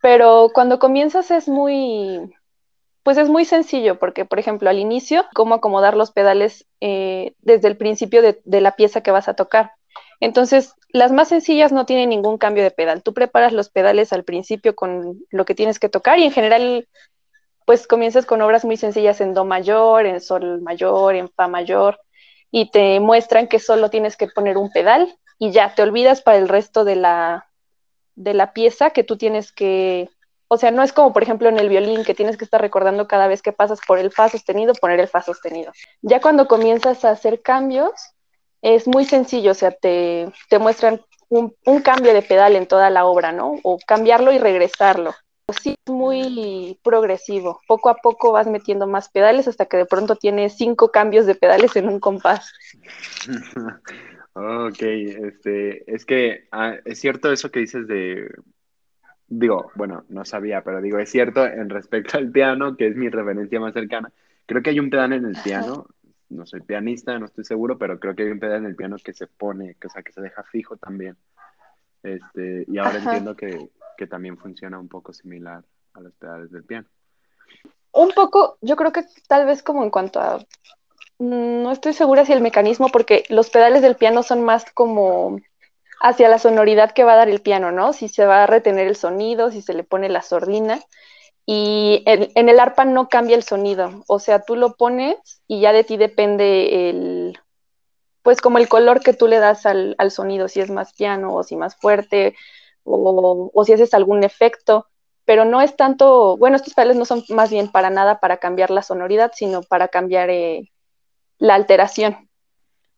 pero 0.00 0.50
cuando 0.54 0.78
comienzas 0.78 1.30
es 1.30 1.48
muy, 1.48 2.32
pues 3.02 3.16
es 3.18 3.28
muy 3.28 3.44
sencillo 3.44 3.98
porque, 3.98 4.24
por 4.24 4.38
ejemplo, 4.38 4.70
al 4.70 4.78
inicio, 4.78 5.24
cómo 5.34 5.54
acomodar 5.54 5.96
los 5.96 6.12
pedales 6.12 6.66
eh, 6.80 7.34
desde 7.40 7.68
el 7.68 7.76
principio 7.76 8.22
de, 8.22 8.60
la 8.60 8.76
pieza 8.76 9.00
que 9.00 9.10
vas 9.10 9.28
a 9.28 9.34
tocar. 9.34 9.72
Entonces, 10.20 10.74
las 10.90 11.12
más 11.12 11.28
sencillas 11.28 11.72
no 11.72 11.86
tienen 11.86 12.08
ningún 12.08 12.38
cambio 12.38 12.62
de 12.62 12.70
pedal. 12.70 13.02
Tú 13.02 13.14
preparas 13.14 13.52
los 13.52 13.68
pedales 13.68 14.12
al 14.12 14.24
principio 14.24 14.74
con 14.74 15.20
lo 15.30 15.44
que 15.44 15.54
tienes 15.54 15.78
que 15.78 15.88
tocar 15.88 16.18
y 16.18 16.24
en 16.24 16.32
general, 16.32 16.88
pues 17.66 17.86
comienzas 17.86 18.26
con 18.26 18.40
obras 18.42 18.64
muy 18.64 18.76
sencillas 18.76 19.20
en 19.20 19.34
Do 19.34 19.44
mayor, 19.44 20.06
en 20.06 20.20
Sol 20.20 20.60
mayor, 20.62 21.14
en 21.14 21.28
Fa 21.28 21.48
mayor. 21.48 22.00
y 22.50 22.70
te 22.70 22.98
muestran 23.00 23.46
que 23.46 23.58
solo 23.58 23.90
tienes 23.90 24.16
que 24.16 24.28
poner 24.28 24.56
un 24.56 24.70
pedal 24.72 25.18
y 25.38 25.50
ya 25.52 25.74
te 25.74 25.82
olvidas 25.82 26.22
para 26.22 26.38
el 26.38 26.48
resto 26.48 26.84
de 26.84 26.96
la, 26.96 27.46
de 28.16 28.34
la 28.34 28.52
pieza 28.52 28.90
que 28.90 29.04
tú 29.04 29.16
tienes 29.16 29.52
que, 29.52 30.08
o 30.48 30.56
sea, 30.56 30.70
no 30.70 30.82
es 30.82 30.92
como 30.92 31.12
por 31.12 31.22
ejemplo 31.22 31.48
en 31.48 31.58
el 31.58 31.68
violín 31.68 32.04
que 32.04 32.14
tienes 32.14 32.36
que 32.36 32.44
estar 32.44 32.60
recordando 32.60 33.06
cada 33.06 33.28
vez 33.28 33.42
que 33.42 33.52
pasas 33.52 33.80
por 33.86 33.98
el 33.98 34.10
fa 34.10 34.28
sostenido, 34.28 34.74
poner 34.74 34.98
el 34.98 35.08
fa 35.08 35.22
sostenido. 35.22 35.72
Ya 36.02 36.20
cuando 36.20 36.48
comienzas 36.48 37.04
a 37.04 37.10
hacer 37.10 37.42
cambios, 37.42 37.92
es 38.62 38.86
muy 38.86 39.04
sencillo, 39.04 39.52
o 39.52 39.54
sea, 39.54 39.70
te, 39.70 40.30
te 40.48 40.58
muestran 40.58 41.00
un, 41.28 41.54
un, 41.66 41.80
cambio 41.82 42.14
de 42.14 42.22
pedal 42.22 42.56
en 42.56 42.66
toda 42.66 42.90
la 42.90 43.04
obra, 43.04 43.32
¿no? 43.32 43.56
O 43.62 43.78
cambiarlo 43.86 44.32
y 44.32 44.38
regresarlo. 44.38 45.14
Sí, 45.62 45.76
es 45.84 45.92
muy 45.92 46.78
progresivo. 46.82 47.60
Poco 47.66 47.88
a 47.88 47.96
poco 47.96 48.32
vas 48.32 48.46
metiendo 48.46 48.86
más 48.86 49.08
pedales 49.08 49.48
hasta 49.48 49.66
que 49.66 49.78
de 49.78 49.86
pronto 49.86 50.16
tienes 50.16 50.56
cinco 50.56 50.90
cambios 50.90 51.24
de 51.26 51.34
pedales 51.34 51.74
en 51.76 51.88
un 51.88 52.00
compás. 52.00 52.52
ok, 54.34 54.82
este, 54.82 55.90
es 55.92 56.04
que 56.04 56.48
ah, 56.52 56.74
es 56.84 57.00
cierto 57.00 57.32
eso 57.32 57.50
que 57.50 57.60
dices 57.60 57.86
de, 57.86 58.28
digo, 59.28 59.70
bueno, 59.74 60.04
no 60.08 60.24
sabía, 60.24 60.62
pero 60.62 60.80
digo, 60.80 60.98
es 60.98 61.10
cierto 61.10 61.46
en 61.46 61.70
respecto 61.70 62.18
al 62.18 62.30
piano, 62.30 62.76
que 62.76 62.88
es 62.88 62.96
mi 62.96 63.08
referencia 63.08 63.60
más 63.60 63.74
cercana. 63.74 64.10
Creo 64.46 64.62
que 64.62 64.70
hay 64.70 64.80
un 64.80 64.90
pedal 64.90 65.12
en 65.12 65.26
el 65.26 65.36
piano, 65.42 65.86
no 66.30 66.46
soy 66.46 66.60
pianista, 66.60 67.18
no 67.18 67.26
estoy 67.26 67.44
seguro, 67.44 67.78
pero 67.78 67.98
creo 67.98 68.14
que 68.14 68.24
hay 68.24 68.30
un 68.30 68.40
pedal 68.40 68.58
en 68.58 68.66
el 68.66 68.76
piano 68.76 68.96
que 69.02 69.12
se 69.12 69.26
pone, 69.26 69.74
que, 69.80 69.86
o 69.86 69.90
sea, 69.90 70.02
que 70.02 70.12
se 70.12 70.20
deja 70.20 70.42
fijo 70.44 70.76
también. 70.76 71.16
Este, 72.02 72.64
y 72.68 72.78
ahora 72.78 72.98
entiendo 72.98 73.34
que, 73.34 73.70
que 73.96 74.06
también 74.06 74.36
funciona 74.36 74.78
un 74.78 74.88
poco 74.88 75.12
similar 75.12 75.64
a 75.94 76.00
los 76.00 76.12
pedales 76.14 76.50
del 76.50 76.64
piano. 76.64 76.86
Un 77.92 78.12
poco, 78.12 78.58
yo 78.60 78.76
creo 78.76 78.92
que 78.92 79.04
tal 79.26 79.46
vez 79.46 79.62
como 79.62 79.82
en 79.82 79.90
cuanto 79.90 80.20
a, 80.20 80.38
mm, 81.18 81.62
no 81.62 81.72
estoy 81.72 81.92
segura 81.92 82.24
si 82.24 82.32
el 82.32 82.40
mecanismo, 82.40 82.88
porque 82.88 83.24
los 83.28 83.50
pedales 83.50 83.82
del 83.82 83.96
piano 83.96 84.22
son 84.22 84.44
más 84.44 84.70
como 84.72 85.40
hacia 86.00 86.28
la 86.28 86.38
sonoridad 86.38 86.92
que 86.92 87.04
va 87.04 87.14
a 87.14 87.16
dar 87.16 87.28
el 87.28 87.40
piano, 87.40 87.72
¿no? 87.72 87.92
Si 87.92 88.08
se 88.08 88.24
va 88.24 88.44
a 88.44 88.46
retener 88.46 88.86
el 88.86 88.96
sonido, 88.96 89.50
si 89.50 89.62
se 89.62 89.74
le 89.74 89.82
pone 89.82 90.08
la 90.08 90.22
sordina. 90.22 90.78
Y 91.50 92.02
en, 92.04 92.50
el 92.50 92.60
arpa 92.60 92.84
no 92.84 93.08
cambia 93.08 93.34
el 93.34 93.42
sonido, 93.42 94.04
o 94.06 94.18
sea, 94.18 94.42
tú 94.42 94.54
lo 94.54 94.74
pones 94.74 95.16
y 95.46 95.62
ya 95.62 95.72
de 95.72 95.82
ti 95.82 95.96
depende 95.96 96.90
el, 96.90 97.38
pues 98.20 98.42
como 98.42 98.58
el 98.58 98.68
color 98.68 99.00
que 99.00 99.14
tú 99.14 99.28
le 99.28 99.38
das 99.38 99.64
al, 99.64 99.94
al 99.96 100.10
sonido, 100.10 100.48
si 100.48 100.60
es 100.60 100.70
más 100.70 100.92
piano 100.92 101.34
o 101.34 101.42
si 101.42 101.56
más 101.56 101.74
fuerte 101.74 102.36
o, 102.84 103.64
si 103.64 103.72
haces 103.72 103.94
algún 103.94 104.24
efecto, 104.24 104.88
pero 105.24 105.46
no 105.46 105.62
es 105.62 105.74
tanto, 105.74 106.36
bueno, 106.36 106.56
estos 106.56 106.74
pedales 106.74 106.98
no 106.98 107.06
son 107.06 107.24
más 107.30 107.50
bien 107.50 107.72
para 107.72 107.88
nada 107.88 108.20
para 108.20 108.36
cambiar 108.36 108.70
la 108.70 108.82
sonoridad, 108.82 109.32
sino 109.34 109.62
para 109.62 109.88
cambiar 109.88 110.28
eh, 110.28 110.70
la 111.38 111.54
alteración. 111.54 112.28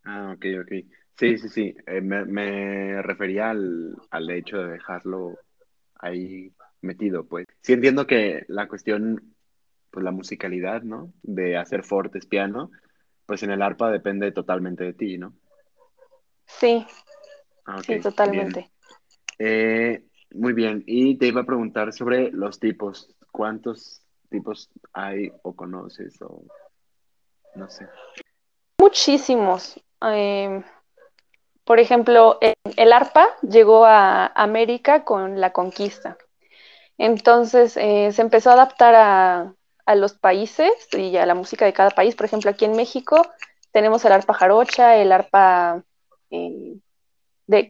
Ah, 0.02 0.34
ok, 0.34 0.44
ok. 0.62 0.72
Sí, 1.16 1.38
sí, 1.38 1.48
sí. 1.48 1.76
Eh, 1.86 2.00
me, 2.00 3.00
refería 3.02 3.50
al, 3.50 3.94
al, 4.10 4.28
hecho 4.30 4.56
de 4.56 4.72
dejarlo 4.72 5.38
ahí 6.00 6.52
metido, 6.82 7.24
pues. 7.24 7.46
Sí 7.62 7.72
entiendo 7.72 8.06
que 8.06 8.44
la 8.48 8.68
cuestión, 8.68 9.34
pues 9.90 10.04
la 10.04 10.10
musicalidad, 10.10 10.82
¿no? 10.82 11.12
De 11.22 11.56
hacer 11.56 11.82
fortes 11.84 12.26
piano, 12.26 12.70
pues 13.26 13.42
en 13.42 13.50
el 13.50 13.62
arpa 13.62 13.90
depende 13.90 14.32
totalmente 14.32 14.84
de 14.84 14.92
ti, 14.92 15.18
¿no? 15.18 15.34
Sí. 16.46 16.86
Ah, 17.66 17.82
sí, 17.82 18.00
totalmente. 18.00 18.70
Eh, 19.38 20.04
muy 20.32 20.52
bien, 20.52 20.82
y 20.86 21.16
te 21.16 21.26
iba 21.26 21.42
a 21.42 21.46
preguntar 21.46 21.92
sobre 21.92 22.30
los 22.30 22.58
tipos. 22.58 23.14
¿Cuántos 23.30 24.02
tipos 24.28 24.70
hay 24.92 25.32
o 25.42 25.54
conoces 25.54 26.20
o 26.22 26.42
no 27.54 27.68
sé? 27.70 27.86
Muchísimos. 28.78 29.80
Em, 30.00 30.62
por 31.64 31.78
ejemplo, 31.78 32.38
el 32.76 32.92
arpa 32.92 33.28
llegó 33.42 33.84
a 33.84 34.26
América 34.26 35.04
con 35.04 35.40
la 35.40 35.52
conquista. 35.52 36.16
Entonces 37.00 37.78
eh, 37.78 38.12
se 38.12 38.20
empezó 38.20 38.50
a 38.50 38.52
adaptar 38.52 38.94
a, 38.94 39.54
los 39.96 40.12
países 40.12 40.70
y 40.92 41.16
a 41.16 41.26
la 41.26 41.34
música 41.34 41.64
de 41.64 41.72
cada 41.72 41.90
país. 41.90 42.14
Por 42.14 42.26
ejemplo, 42.26 42.50
aquí 42.50 42.66
en 42.66 42.76
México 42.76 43.26
tenemos 43.72 44.04
el 44.04 44.12
arpa 44.12 44.34
jarocha, 44.34 44.96
el 44.96 45.10
arpa 45.10 45.82
eh, 46.30 46.76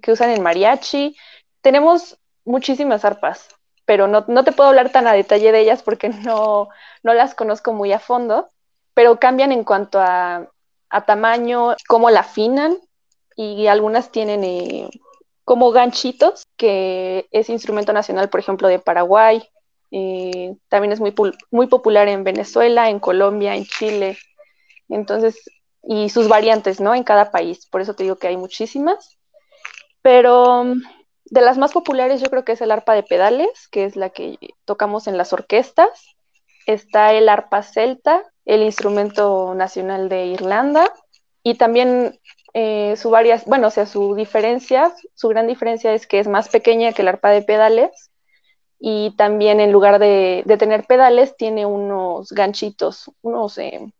que 0.02 0.12
usan 0.12 0.30
en 0.30 0.42
mariachi, 0.42 1.16
tenemos 1.62 2.18
muchísimas 2.44 3.04
arpas, 3.04 3.48
pero 3.86 4.08
no, 4.08 4.24
te 4.44 4.52
puedo 4.52 4.68
hablar 4.68 4.90
tan 4.90 5.06
a 5.06 5.12
detalle 5.12 5.52
de 5.52 5.60
ellas 5.60 5.82
porque 5.84 6.08
no, 6.24 6.68
las 7.04 7.36
conozco 7.36 7.72
muy 7.72 7.92
a 7.92 8.00
fondo, 8.00 8.48
pero 8.94 9.20
cambian 9.20 9.52
en 9.52 9.62
cuanto 9.62 10.00
a, 10.00 10.50
tamaño, 11.06 11.76
cómo 11.86 12.10
la 12.10 12.20
afinan 12.20 12.76
y 13.36 13.68
algunas 13.68 14.10
tienen 14.10 14.42
eh, 14.42 14.90
como 15.50 15.72
ganchitos, 15.72 16.46
que 16.56 17.26
es 17.32 17.50
instrumento 17.50 17.92
nacional, 17.92 18.28
por 18.28 18.38
ejemplo, 18.38 18.68
de 18.68 18.78
Paraguay. 18.78 19.42
Eh, 19.90 20.54
también 20.68 20.92
es 20.92 21.00
muy, 21.00 21.12
muy 21.50 21.66
popular 21.66 22.06
en 22.06 22.22
Venezuela, 22.22 22.88
en 22.88 23.00
Colombia, 23.00 23.56
en 23.56 23.64
Chile. 23.64 24.16
Entonces, 24.88 25.42
y 25.82 26.08
sus 26.08 26.28
variantes, 26.28 26.80
¿no? 26.80 26.94
En 26.94 27.02
cada 27.02 27.32
país. 27.32 27.66
Por 27.66 27.80
eso 27.80 27.94
te 27.94 28.04
digo 28.04 28.14
que 28.14 28.28
hay 28.28 28.36
muchísimas. 28.36 29.18
Pero 30.02 30.66
de 31.24 31.40
las 31.40 31.58
más 31.58 31.72
populares 31.72 32.20
yo 32.20 32.30
creo 32.30 32.44
que 32.44 32.52
es 32.52 32.60
el 32.60 32.70
arpa 32.70 32.94
de 32.94 33.02
pedales, 33.02 33.66
que 33.72 33.86
es 33.86 33.96
la 33.96 34.10
que 34.10 34.38
tocamos 34.64 35.08
en 35.08 35.18
las 35.18 35.32
orquestas. 35.32 36.14
Está 36.66 37.12
el 37.12 37.28
arpa 37.28 37.64
celta, 37.64 38.22
el 38.44 38.62
instrumento 38.62 39.52
nacional 39.56 40.08
de 40.08 40.26
Irlanda, 40.26 40.92
y 41.42 41.54
también 41.54 42.20
eh, 42.52 42.96
su 42.96 43.10
varias, 43.10 43.44
bueno, 43.44 43.68
o 43.68 43.70
sea, 43.70 43.86
su 43.86 44.14
diferencia, 44.14 44.92
su 45.14 45.28
gran 45.28 45.46
diferencia 45.46 45.94
es 45.94 46.06
que 46.06 46.18
es 46.18 46.28
más 46.28 46.48
pequeña 46.48 46.92
que 46.92 47.02
el 47.02 47.08
arpa 47.08 47.30
de 47.30 47.42
pedales, 47.42 48.10
y 48.78 49.14
también 49.16 49.60
en 49.60 49.72
lugar 49.72 49.98
de, 49.98 50.42
tener 50.58 50.86
pedales 50.86 51.36
tiene 51.36 51.66
unos 51.66 52.32
ganchitos, 52.32 53.10
unos, 53.20 53.58
eh, 53.58 53.92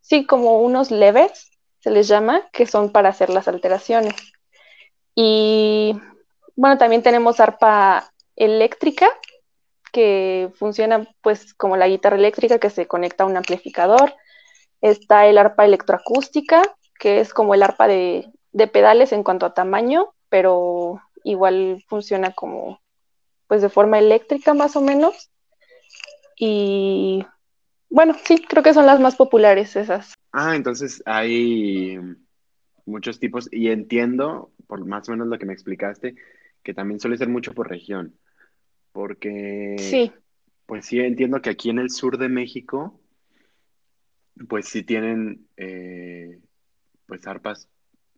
sí, 0.00 0.24
como 0.24 0.60
unos 0.60 0.92
levers, 0.92 1.50
se 1.80 1.90
les 1.90 2.08
llama, 2.08 2.48
que 2.52 2.66
son 2.66 2.92
para 2.92 3.08
hacer 3.08 3.28
las 3.28 3.48
alteraciones. 3.48 4.14
Y 5.14 6.00
bueno, 6.56 6.78
también 6.78 7.02
tenemos 7.02 7.40
arpa 7.40 8.10
eléctrica, 8.36 9.08
que 9.92 10.50
funciona 10.56 11.06
pues 11.22 11.54
como 11.54 11.76
la 11.76 11.88
guitarra 11.88 12.16
eléctrica 12.16 12.58
que 12.58 12.70
se 12.70 12.86
conecta 12.86 13.24
a 13.24 13.26
un 13.26 13.36
amplificador. 13.36 14.14
Está 14.80 15.26
el 15.26 15.38
arpa 15.38 15.64
electroacústica, 15.64 16.62
que 16.98 17.20
es 17.20 17.34
como 17.34 17.54
el 17.54 17.62
arpa 17.62 17.86
de, 17.86 18.30
pedales 18.72 19.12
en 19.12 19.22
cuanto 19.22 19.46
a 19.46 19.54
tamaño, 19.54 20.14
pero 20.28 21.00
igual 21.22 21.84
funciona 21.88 22.32
como 22.32 22.80
pues 23.46 23.62
de 23.62 23.68
forma 23.68 23.98
eléctrica 23.98 24.54
más 24.54 24.76
o 24.76 24.80
menos. 24.80 25.30
Y 26.36 27.24
bueno, 27.90 28.14
sí, 28.24 28.44
creo 28.48 28.62
que 28.62 28.74
son 28.74 28.86
las 28.86 29.00
más 29.00 29.16
populares 29.16 29.76
esas. 29.76 30.14
Ah, 30.32 30.56
entonces 30.56 31.02
hay 31.06 31.98
muchos 32.86 33.20
tipos 33.20 33.48
y 33.52 33.68
entiendo, 33.68 34.50
por 34.66 34.84
más 34.84 35.08
o 35.08 35.12
menos 35.12 35.28
lo 35.28 35.38
que 35.38 35.46
me 35.46 35.52
explicaste, 35.52 36.16
que 36.62 36.74
también 36.74 37.00
suele 37.00 37.18
ser 37.18 37.28
mucho 37.28 37.54
por 37.54 37.68
región, 37.68 38.14
porque, 38.92 39.76
sí. 39.78 40.12
pues 40.66 40.86
sí, 40.86 41.00
entiendo 41.00 41.40
que 41.40 41.50
aquí 41.50 41.70
en 41.70 41.78
el 41.78 41.90
sur 41.90 42.18
de 42.18 42.28
México, 42.28 42.98
pues 44.48 44.68
sí 44.68 44.82
tienen, 44.82 45.46
eh, 45.56 46.40
pues 47.06 47.26
arpas 47.26 47.68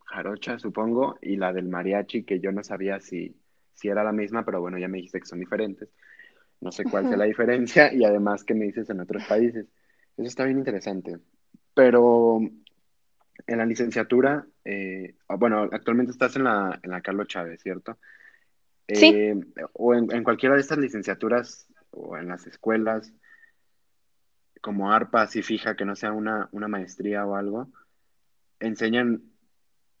jarocha, 0.05 0.57
supongo, 0.57 1.17
y 1.21 1.35
la 1.35 1.53
del 1.53 1.67
mariachi, 1.67 2.23
que 2.23 2.39
yo 2.39 2.51
no 2.51 2.63
sabía 2.63 2.99
si, 2.99 3.35
si 3.73 3.89
era 3.89 4.03
la 4.03 4.11
misma, 4.11 4.45
pero 4.45 4.61
bueno, 4.61 4.77
ya 4.77 4.87
me 4.87 4.97
dijiste 4.97 5.19
que 5.19 5.27
son 5.27 5.39
diferentes. 5.39 5.89
No 6.59 6.71
sé 6.71 6.85
cuál 6.85 7.11
es 7.11 7.17
la 7.17 7.25
diferencia 7.25 7.93
y 7.93 8.03
además 8.03 8.43
que 8.43 8.55
me 8.55 8.65
dices 8.65 8.89
en 8.89 8.99
otros 8.99 9.23
países. 9.25 9.67
Eso 10.17 10.27
está 10.27 10.45
bien 10.45 10.57
interesante. 10.57 11.19
Pero 11.75 12.39
en 13.45 13.57
la 13.57 13.65
licenciatura, 13.65 14.47
eh, 14.65 15.15
bueno, 15.37 15.69
actualmente 15.71 16.11
estás 16.11 16.35
en 16.35 16.45
la, 16.45 16.79
en 16.81 16.89
la 16.89 17.01
Carlos 17.01 17.27
Chávez, 17.27 17.61
¿cierto? 17.61 17.97
Sí. 18.87 19.13
Eh, 19.13 19.39
o 19.73 19.93
en, 19.93 20.23
cualquiera 20.23 20.55
de 20.55 20.61
estas 20.61 20.79
licenciaturas 20.79 21.67
o 21.91 22.17
en 22.17 22.27
las 22.27 22.47
escuelas, 22.47 23.13
como 24.61 24.91
ARPA, 24.91 25.23
así 25.23 25.43
fija, 25.43 25.75
que 25.75 25.85
no 25.85 25.95
sea 25.95 26.11
una, 26.11 26.49
una 26.51 26.67
maestría 26.67 27.25
o 27.25 27.35
algo, 27.35 27.69
enseñan, 28.59 29.21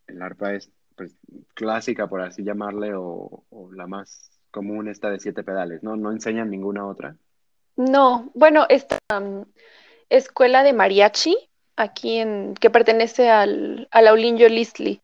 el 0.07 0.21
ARPA 0.21 0.53
es 0.53 0.71
pues, 0.95 1.15
clásica, 1.53 2.07
por 2.07 2.21
así 2.21 2.43
llamarle, 2.43 2.93
o, 2.95 3.43
la 3.73 3.87
más 3.87 4.31
común, 4.51 4.87
esta 4.87 5.09
de 5.09 5.19
siete 5.19 5.43
pedales, 5.43 5.83
¿no? 5.83 5.95
¿No 5.95 6.11
enseñan 6.11 6.49
ninguna 6.49 6.85
otra? 6.85 7.15
No, 7.75 8.31
bueno, 8.33 8.65
esta 8.69 8.97
um, 9.15 9.45
escuela 10.09 10.63
de 10.63 10.73
mariachi, 10.73 11.37
aquí 11.75 12.17
en, 12.17 12.55
que 12.55 12.69
pertenece 12.69 13.29
al, 13.29 13.87
a 13.91 13.99
Aulinho 13.99 14.47
Listli, 14.47 15.01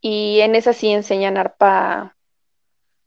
y 0.00 0.40
en 0.40 0.54
esa 0.54 0.72
sí 0.72 0.90
enseñan 0.90 1.36
arpa 1.36 2.14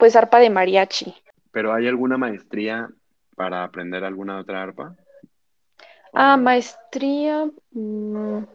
pues 0.01 0.15
arpa 0.15 0.39
de 0.39 0.49
mariachi. 0.49 1.13
¿Pero 1.51 1.73
hay 1.73 1.87
alguna 1.87 2.17
maestría 2.17 2.89
para 3.35 3.63
aprender 3.63 4.03
alguna 4.03 4.39
otra 4.39 4.63
arpa? 4.63 4.95
Ah, 6.11 6.37
maestría. 6.37 7.47
Mm, 7.71 8.45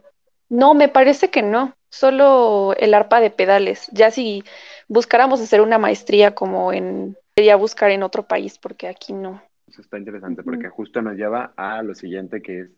No, 0.48 0.74
me 0.74 0.88
parece 0.88 1.30
que 1.30 1.42
no, 1.42 1.74
solo 1.90 2.74
el 2.78 2.94
arpa 2.94 3.20
de 3.20 3.30
pedales. 3.30 3.88
Ya 3.92 4.10
si 4.10 4.44
buscáramos 4.88 5.40
hacer 5.40 5.60
una 5.60 5.78
maestría 5.78 6.34
como 6.34 6.72
en, 6.72 7.16
sería 7.34 7.56
buscar 7.56 7.90
en 7.90 8.02
otro 8.02 8.26
país, 8.26 8.58
porque 8.58 8.88
aquí 8.88 9.12
no. 9.12 9.42
Eso 9.66 9.82
está 9.82 9.98
interesante, 9.98 10.42
porque 10.42 10.68
justo 10.68 11.02
nos 11.02 11.16
lleva 11.16 11.52
a 11.56 11.82
lo 11.82 11.94
siguiente 11.94 12.40
que 12.40 12.60
es, 12.60 12.70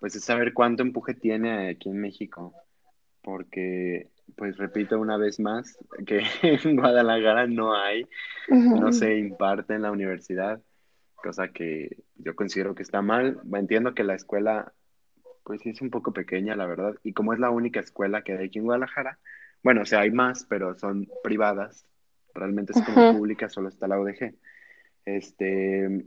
pues 0.00 0.16
es 0.16 0.24
saber 0.24 0.52
cuánto 0.52 0.82
empuje 0.82 1.14
tiene 1.14 1.70
aquí 1.70 1.88
en 1.88 2.00
México, 2.00 2.52
porque, 3.22 4.10
pues 4.36 4.56
repito 4.56 4.98
una 4.98 5.16
vez 5.16 5.38
más, 5.38 5.78
que 6.06 6.22
en 6.42 6.76
Guadalajara 6.76 7.46
no 7.46 7.74
hay, 7.74 8.06
no 8.48 8.92
se 8.92 9.16
imparte 9.16 9.74
en 9.74 9.82
la 9.82 9.92
universidad, 9.92 10.60
cosa 11.14 11.48
que 11.48 12.02
yo 12.16 12.34
considero 12.34 12.74
que 12.74 12.82
está 12.82 13.00
mal. 13.00 13.40
Entiendo 13.54 13.94
que 13.94 14.04
la 14.04 14.14
escuela 14.14 14.74
pues 15.44 15.60
sí 15.60 15.70
es 15.70 15.80
un 15.82 15.90
poco 15.90 16.12
pequeña, 16.12 16.56
la 16.56 16.66
verdad. 16.66 16.94
Y 17.04 17.12
como 17.12 17.32
es 17.32 17.38
la 17.38 17.50
única 17.50 17.80
escuela 17.80 18.22
que 18.22 18.32
hay 18.32 18.46
aquí 18.46 18.58
en 18.58 18.64
Guadalajara, 18.64 19.18
bueno, 19.62 19.82
o 19.82 19.86
sea, 19.86 20.00
hay 20.00 20.10
más, 20.10 20.44
pero 20.48 20.74
son 20.78 21.08
privadas. 21.22 21.86
Realmente 22.34 22.72
es 22.74 22.82
como 22.82 23.16
pública, 23.16 23.48
solo 23.48 23.68
está 23.68 23.86
la 23.86 23.98
UDG. 23.98 24.34
Este, 25.04 26.04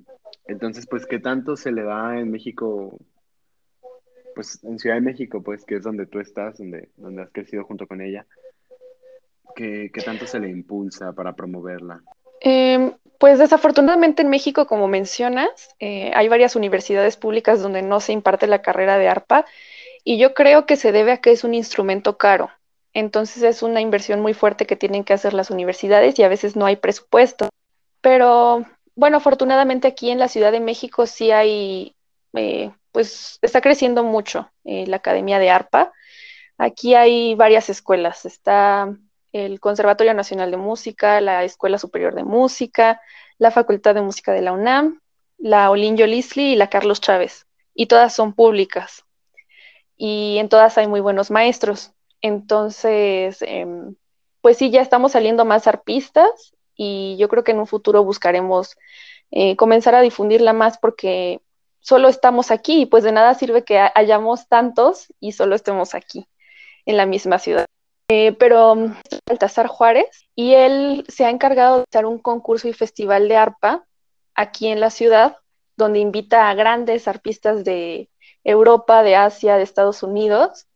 entonces, 0.48 0.88
pues, 0.88 1.06
¿qué 1.06 1.20
tanto 1.20 1.56
se 1.56 1.72
le 1.72 1.84
da 1.84 2.20
en 2.20 2.32
México? 2.32 3.00
Pues 4.36 4.64
en 4.64 4.78
Ciudad 4.78 4.96
de 4.98 5.02
México, 5.02 5.42
pues, 5.42 5.66
que 5.66 5.76
es 5.76 5.84
donde 5.84 6.06
tú 6.06 6.20
estás, 6.20 6.58
donde, 6.58 6.90
donde 6.98 7.22
has 7.22 7.32
crecido 7.32 7.64
junto 7.64 7.88
con 7.88 8.02
ella. 8.02 8.26
¿Qué, 9.56 9.90
qué 9.94 10.02
tanto 10.02 10.28
se 10.28 10.40
le 10.40 10.50
impulsa 10.50 11.14
para 11.14 11.34
promoverla? 11.34 12.04
Eh, 12.42 12.96
pues 13.20 13.40
desafortunadamente 13.40 14.22
en 14.22 14.30
México, 14.30 14.68
como 14.68 14.88
mencionas, 14.88 15.50
eh, 15.80 16.12
hay 16.14 16.28
varias 16.28 16.56
universidades 16.56 17.18
públicas 17.18 17.62
donde 17.62 17.82
no 17.82 18.00
se 18.00 18.14
imparte 18.14 18.48
la 18.48 18.62
carrera 18.62 18.98
de 18.98 19.08
arpa 19.08 19.46
y 20.04 20.18
yo 20.18 20.34
creo 20.34 20.66
que 20.66 20.76
se 20.76 20.92
debe 20.92 21.12
a 21.12 21.18
que 21.18 21.32
es 21.32 21.44
un 21.44 21.54
instrumento 21.54 22.18
caro. 22.18 22.50
Entonces 22.94 23.44
es 23.44 23.62
una 23.64 23.82
inversión 23.82 24.22
muy 24.22 24.34
fuerte 24.34 24.66
que 24.66 24.76
tienen 24.76 25.04
que 25.04 25.14
hacer 25.14 25.34
las 25.34 25.50
universidades 25.52 26.18
y 26.18 26.24
a 26.24 26.30
veces 26.30 26.56
no 26.56 26.66
hay 26.66 26.78
presupuesto. 26.78 27.50
Pero 28.02 28.66
bueno, 28.96 29.18
afortunadamente 29.18 29.88
aquí 29.88 30.10
en 30.10 30.20
la 30.20 30.28
Ciudad 30.28 30.52
de 30.52 30.60
México 30.60 31.06
sí 31.06 31.32
hay, 31.32 31.96
eh, 32.34 32.72
pues 32.92 33.38
está 33.42 33.62
creciendo 33.62 34.04
mucho 34.04 34.50
eh, 34.64 34.86
la 34.88 34.98
Academia 34.98 35.40
de 35.40 35.50
Arpa. 35.50 35.92
Aquí 36.58 36.96
hay 36.96 37.36
varias 37.36 37.70
escuelas. 37.70 38.26
Está 38.26 38.96
el 39.32 39.60
Conservatorio 39.60 40.14
Nacional 40.14 40.52
de 40.52 40.58
Música, 40.58 41.22
la 41.22 41.44
Escuela 41.44 41.78
Superior 41.78 42.16
de 42.16 42.24
Música, 42.24 43.02
la 43.38 43.52
Facultad 43.52 43.96
de 43.96 44.02
Música 44.02 44.32
de 44.34 44.42
la 44.42 44.52
UNAM, 44.52 45.02
la 45.38 45.70
Olinjo 45.70 46.06
Lisli 46.06 46.54
y 46.54 46.56
la 46.56 46.70
Carlos 46.70 47.02
Chávez. 47.02 47.46
Y 47.74 47.88
todas 47.88 48.16
son 48.16 48.34
públicas. 48.34 49.06
Y 49.96 50.38
en 50.40 50.50
todas 50.50 50.78
hay 50.78 50.88
muy 50.88 51.00
buenos 51.00 51.32
maestros. 51.32 51.92
Entonces, 52.22 53.42
em, 53.42 53.96
pues 54.42 54.58
sí, 54.58 54.72
ya 54.72 54.82
estamos 54.82 55.12
saliendo 55.12 55.46
más 55.46 55.68
arpistas 55.68 56.56
y 56.76 57.18
yo 57.18 57.30
creo 57.30 57.44
que 57.44 57.52
en 57.52 57.60
un 57.60 57.68
futuro 57.68 58.04
buscaremos 58.04 58.78
eh, 59.32 59.56
comenzar 59.56 59.96
a 59.96 60.02
difundirla 60.02 60.54
más 60.54 60.78
porque 60.78 61.42
solo 61.80 62.08
estamos 62.08 62.52
aquí 62.52 62.82
y 62.82 62.86
pues 62.86 63.04
de 63.04 63.12
nada 63.12 63.34
sirve 63.34 63.64
que 63.64 63.80
hayamos 63.94 64.48
tantos 64.48 65.14
y 65.20 65.34
solo 65.34 65.56
estemos 65.56 65.96
aquí, 65.96 66.28
en 66.86 66.98
la 66.98 67.06
misma 67.06 67.40
ciudad. 67.40 67.66
Eh, 68.10 68.32
pero 68.34 68.76
mm, 68.76 68.96
Baltasar 69.26 69.68
Juárez 69.68 70.30
y 70.34 70.54
él 70.54 71.06
se 71.10 71.26
ha 71.26 71.30
encargado 71.30 71.80
de 71.80 71.86
hacer 71.90 72.06
un 72.06 72.20
concurso 72.20 72.68
y 72.68 72.74
festival 72.74 73.28
de 73.28 73.36
arpa 73.36 73.86
aquí 74.34 74.68
en 74.68 74.80
la 74.80 74.90
ciudad, 74.90 75.38
donde 75.76 76.00
invita 76.00 76.50
a 76.50 76.54
grandes 76.54 77.08
arpistas 77.08 77.66
de 77.66 78.10
Europa, 78.44 79.04
de 79.04 79.16
Asia, 79.16 79.58
de 79.58 79.64
Estados 79.64 80.04
Unidos. 80.04 80.68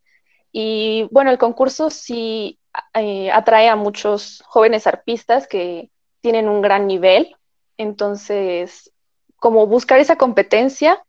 Y 0.52 1.08
bueno, 1.12 1.32
el 1.32 1.38
concurso 1.38 1.90
sí 1.90 2.60
eh, 2.94 3.32
atrae 3.32 3.70
a 3.70 3.76
muchos 3.76 4.44
jóvenes 4.46 4.88
arpistas 4.88 5.48
que 5.48 5.90
tienen 6.22 6.50
un 6.50 6.62
gran 6.62 6.86
nivel. 6.88 7.36
Entonces, 7.78 8.92
como 9.38 9.68
buscar 9.68 10.00
esa 10.00 10.18
competencia 10.18 11.02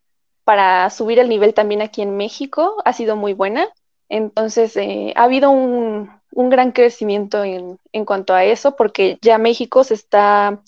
para 0.45 0.89
subir 0.91 1.19
el 1.19 1.29
nivel 1.29 1.55
también 1.55 1.83
aquí 1.83 2.03
en 2.03 2.17
México 2.17 2.77
ha 2.85 2.93
sido 2.93 3.17
muy 3.17 3.33
buena. 3.33 3.69
Entonces, 4.13 4.77
eh, 4.77 5.15
ha 5.17 5.23
habido 5.23 5.51
un, 5.51 6.21
gran 6.35 6.73
crecimiento 6.73 7.45
en, 7.45 7.79
cuanto 8.05 8.35
a 8.35 8.45
eso, 8.45 8.77
porque 8.77 9.17
ya 9.23 9.39
México 9.39 9.85
se 9.85 9.95
está 9.95 10.63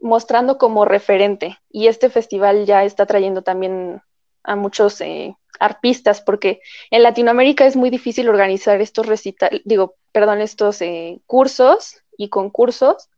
mostrando 0.00 0.58
como 0.58 0.84
referente 0.84 1.58
y 1.70 1.86
este 1.86 2.10
festival 2.10 2.66
ya 2.66 2.82
está 2.82 3.06
trayendo 3.06 3.42
también 3.42 4.02
a 4.42 4.56
muchos 4.56 5.00
eh, 5.00 5.36
arpistas, 5.60 6.20
porque 6.20 6.60
en 6.90 7.04
Latinoamérica 7.04 7.66
es 7.66 7.76
muy 7.76 7.88
difícil 7.88 8.28
organizar 8.28 8.80
estos 8.80 9.06
recitales, 9.06 9.62
digo, 9.64 9.94
perdón, 10.10 10.40
estos 10.40 10.82
eh, 10.82 11.20
cursos 11.26 12.02
y 12.18 12.30
concursos, 12.30 13.08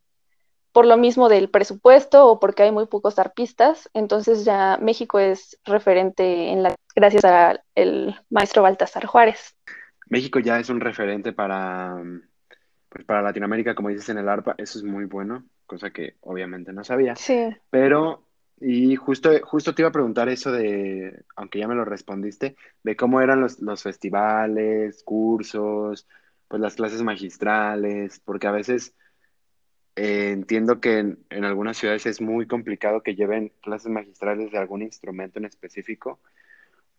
por 0.71 0.85
lo 0.85 0.97
mismo 0.97 1.29
del 1.29 1.49
presupuesto 1.49 2.27
o 2.27 2.39
porque 2.39 2.63
hay 2.63 2.71
muy 2.71 2.85
pocos 2.85 3.19
arpistas, 3.19 3.89
entonces 3.93 4.45
ya 4.45 4.77
México 4.81 5.19
es 5.19 5.59
referente 5.65 6.49
en 6.49 6.63
la, 6.63 6.75
gracias 6.95 7.25
al 7.25 7.61
maestro 8.29 8.63
Baltasar 8.63 9.05
Juárez. 9.05 9.55
México 10.07 10.39
ya 10.39 10.59
es 10.59 10.69
un 10.69 10.79
referente 10.79 11.33
para, 11.33 11.95
pues 12.89 13.05
para 13.05 13.21
Latinoamérica, 13.21 13.75
como 13.75 13.89
dices 13.89 14.09
en 14.09 14.17
el 14.17 14.29
ARPA, 14.29 14.55
eso 14.57 14.79
es 14.79 14.83
muy 14.83 15.05
bueno, 15.05 15.45
cosa 15.65 15.91
que 15.91 16.15
obviamente 16.21 16.73
no 16.73 16.83
sabía. 16.83 17.15
Sí. 17.15 17.49
Pero, 17.69 18.23
y 18.59 18.95
justo, 18.95 19.31
justo 19.43 19.73
te 19.73 19.83
iba 19.83 19.89
a 19.89 19.93
preguntar 19.93 20.29
eso 20.29 20.51
de, 20.51 21.23
aunque 21.35 21.59
ya 21.59 21.67
me 21.67 21.75
lo 21.75 21.85
respondiste, 21.85 22.55
de 22.83 22.95
cómo 22.95 23.21
eran 23.21 23.41
los, 23.41 23.59
los 23.59 23.83
festivales, 23.83 25.03
cursos, 25.03 26.07
pues 26.47 26.61
las 26.61 26.75
clases 26.75 27.03
magistrales, 27.03 28.19
porque 28.25 28.47
a 28.47 28.51
veces 28.51 28.95
eh, 30.01 30.31
entiendo 30.31 30.79
que 30.79 30.99
en, 30.99 31.43
algunas 31.43 31.75
ciudades 31.75 32.05
es 32.05 32.21
muy 32.21 32.47
complicado 32.47 33.01
que 33.03 33.15
lleven 33.15 33.51
clases 33.61 33.91
magistrales 33.91 34.49
de 34.49 34.57
algún 34.57 34.81
instrumento 34.81 35.39
en 35.39 35.45
específico, 35.45 36.21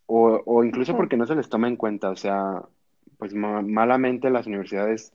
o, 0.05 0.63
incluso 0.65 0.95
porque 0.95 1.17
no 1.17 1.27
se 1.27 1.35
les 1.35 1.49
toma 1.49 1.69
en 1.69 1.77
cuenta, 1.77 2.11
o 2.11 2.17
sea, 2.17 2.63
pues 3.17 3.33
malamente 3.33 4.29
las 4.29 4.47
universidades, 4.47 5.15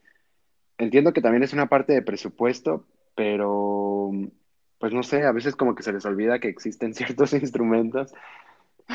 entiendo 0.80 1.14
que 1.14 1.22
también 1.22 1.44
es 1.44 1.54
una 1.54 1.70
parte 1.70 1.94
de 1.94 2.02
presupuesto, 2.02 2.88
pero 3.14 4.10
pues 4.80 4.92
no 4.92 5.04
sé, 5.04 5.24
a 5.24 5.32
veces 5.32 5.56
como 5.56 5.76
que 5.76 5.84
se 5.84 5.94
les 5.94 6.06
olvida 6.06 6.40
que 6.40 6.48
existen 6.48 6.94
ciertos 6.96 7.34
instrumentos. 7.34 8.16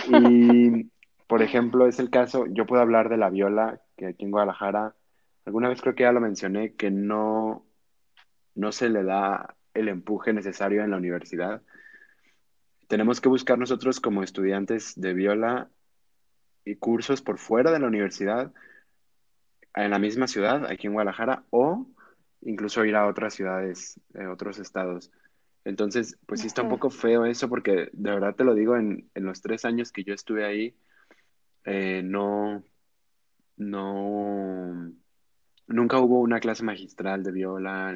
Y, 0.09 0.91
por 1.29 1.43
ejemplo, 1.43 1.87
es 1.87 2.01
el 2.01 2.11
caso, 2.11 2.47
yo 2.49 2.67
puedo 2.67 2.83
hablar 2.83 3.09
de 3.09 3.19
la 3.19 3.31
viola, 3.31 3.81
que 3.97 4.07
aquí 4.07 4.25
en 4.25 4.33
Guadalajara, 4.33 4.97
alguna 5.45 5.69
vez 5.69 5.81
creo 5.81 5.95
que 5.95 6.03
ya 6.03 6.13
lo 6.13 6.21
mencioné, 6.21 6.75
que 6.75 6.91
no, 6.91 7.70
no 8.55 8.73
se 8.73 8.89
le 8.89 9.03
da 9.05 9.57
el 9.75 9.89
empuje 9.89 10.33
necesario 10.33 10.83
en 10.83 10.91
la 10.91 10.97
universidad. 10.97 11.63
Tenemos 12.89 13.21
que 13.21 13.29
buscar 13.29 13.59
nosotros 13.59 14.01
como 14.01 14.23
estudiantes 14.23 15.01
de 15.01 15.15
viola 15.15 15.71
y 16.65 16.77
cursos 16.77 17.23
por 17.23 17.39
fuera 17.39 17.71
de 17.71 17.79
la 17.79 17.87
universidad, 17.87 18.53
en 19.75 19.91
la 19.91 19.99
misma 19.99 20.27
ciudad, 20.27 20.67
aquí 20.67 20.87
en 20.87 20.95
Guadalajara, 20.95 21.45
o 21.51 21.87
incluso 22.43 22.85
ir 22.85 22.97
a 22.97 23.07
otras 23.07 23.35
ciudades, 23.35 24.01
de 24.09 24.27
otros 24.27 24.59
estados. 24.59 25.11
Entonces, 25.65 26.19
pues 26.27 26.41
sí 26.41 26.47
está 26.47 26.63
un 26.63 26.71
poco 26.71 26.91
feo 26.91 27.27
eso, 27.27 27.49
porque 27.49 27.91
de 27.93 28.11
verdad 28.11 28.35
te 28.35 28.45
lo 28.45 28.55
digo, 28.55 28.77
en, 28.77 29.11
los 29.15 29.43
tres 29.43 29.65
años 29.65 29.93
que 29.93 30.05
yo 30.05 30.15
estuve 30.15 30.45
ahí, 30.45 30.75
eh, 31.65 32.03
no, 32.03 32.65
no, 33.57 34.91
nunca 35.67 35.99
hubo 35.99 36.21
una 36.21 36.41
clase 36.41 36.65
magistral 36.65 37.23
de 37.23 37.33
viola, 37.33 37.95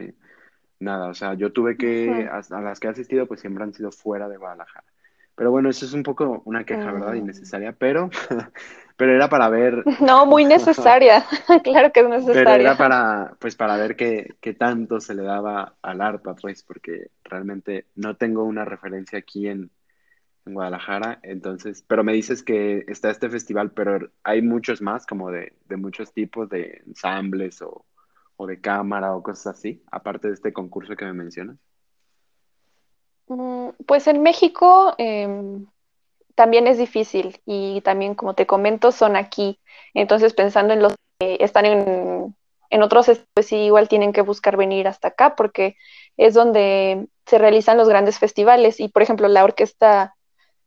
nada, 0.85 1.09
o 1.09 1.15
sea, 1.15 1.35
yo 1.35 1.53
tuve 1.53 1.77
que, 1.77 2.29
a, 2.31 2.61
las 2.61 2.79
que 2.79 2.87
he 2.87 2.91
asistido, 2.91 3.27
pues 3.27 3.41
siempre 3.41 3.65
han 3.65 3.75
sido 3.75 3.91
fuera 3.91 4.29
de 4.29 4.37
Guadalajara. 4.37 4.87
Pero 5.35 5.51
bueno, 5.51 5.69
eso 5.69 5.85
es 5.85 5.93
un 5.93 6.05
poco 6.05 6.43
una 6.45 6.65
queja, 6.65 6.93
¿verdad? 6.93 7.15
Mm. 7.15 7.17
Innecesaria, 7.17 7.73
pero, 7.73 8.09
pero 8.97 9.13
era 9.13 9.29
para 9.29 9.49
ver. 9.49 9.83
No, 10.01 10.27
muy 10.27 10.45
necesaria, 10.45 11.25
claro 11.65 11.91
que 11.93 12.01
es 12.01 12.09
necesaria. 12.09 12.45
Pero 12.45 12.61
era 12.61 12.77
para, 12.77 13.35
pues 13.41 13.57
para 13.57 13.77
ver 13.77 13.97
qué, 13.97 14.37
qué 14.41 14.55
tanto 14.55 15.01
se 15.01 15.15
le 15.15 15.23
daba 15.23 15.75
al 15.83 16.01
arpa, 16.01 16.37
pues, 16.37 16.63
porque 16.63 17.09
realmente 17.25 17.87
no 17.97 18.17
tengo 18.17 18.45
una 18.45 18.65
referencia 18.65 19.19
aquí 19.19 19.49
en, 19.49 19.71
en 20.47 20.55
Guadalajara, 20.55 21.19
entonces, 21.23 21.85
pero 21.89 22.05
me 22.05 22.13
dices 22.13 22.45
que 22.45 22.85
está 22.87 23.11
este 23.11 23.29
festival, 23.29 23.73
pero 23.73 24.11
hay 24.23 24.43
muchos 24.43 24.81
más, 24.83 25.07
como 25.07 25.33
de, 25.33 25.55
de 25.67 25.77
muchos 25.77 26.13
tipos 26.13 26.49
de 26.49 26.83
ensambles 26.87 27.61
o, 27.63 27.85
o 28.37 28.47
de 28.47 28.61
cámara 28.61 29.15
o 29.15 29.23
cosas 29.23 29.59
así, 29.59 29.83
aparte 29.91 30.29
de 30.29 30.35
este 30.35 30.53
concurso 30.53 30.97
que 30.97 31.05
me 31.05 31.13
mencionas? 31.13 31.57
Mm, 33.27 33.71
pues 33.87 34.07
en 34.07 34.23
México 34.23 34.95
em, 34.99 35.67
también 36.35 36.67
es 36.67 36.79
difícil 36.79 37.41
y 37.47 37.81
también, 37.83 38.15
como 38.15 38.35
te 38.35 38.47
comento, 38.47 38.93
son 38.93 39.17
aquí. 39.17 39.61
Entonces, 39.95 40.35
pensando 40.35 40.75
en 40.75 40.83
los 40.83 40.95
que 41.19 41.39
están 41.41 41.65
en, 41.65 42.37
en 42.71 42.83
otros, 42.83 43.11
pues 43.35 43.47
sí, 43.47 43.57
igual 43.57 43.89
tienen 43.89 44.13
que 44.13 44.23
buscar 44.23 44.57
venir 44.57 44.89
hasta 44.89 45.09
acá 45.09 45.37
porque 45.37 45.77
es 46.17 46.35
donde 46.35 47.09
se 47.27 47.39
realizan 47.39 47.77
los 47.77 47.89
grandes 47.89 48.19
festivales. 48.19 48.81
Y, 48.81 48.89
por 48.89 49.03
ejemplo, 49.03 49.29
la 49.29 49.45
orquesta 49.45 50.17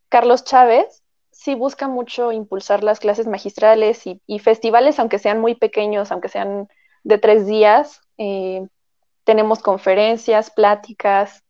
Carlos 0.09 0.43
Chávez 0.43 1.03
sí 1.31 1.53
busca 1.53 1.87
mucho 1.87 2.31
impulsar 2.31 2.83
las 2.83 2.99
clases 2.99 3.27
magistrales 3.27 4.03
y, 4.05 4.39
festivales, 4.39 4.99
aunque 4.99 5.19
sean 5.19 5.39
muy 5.39 5.53
pequeños, 5.53 6.11
aunque 6.11 6.29
sean 6.29 6.67
de 7.07 7.17
tres 7.17 7.47
días. 7.47 8.01
Eh, 8.17 8.67
tenemos 9.23 9.59
conferencias, 9.59 10.51
pláticas. 10.51 11.43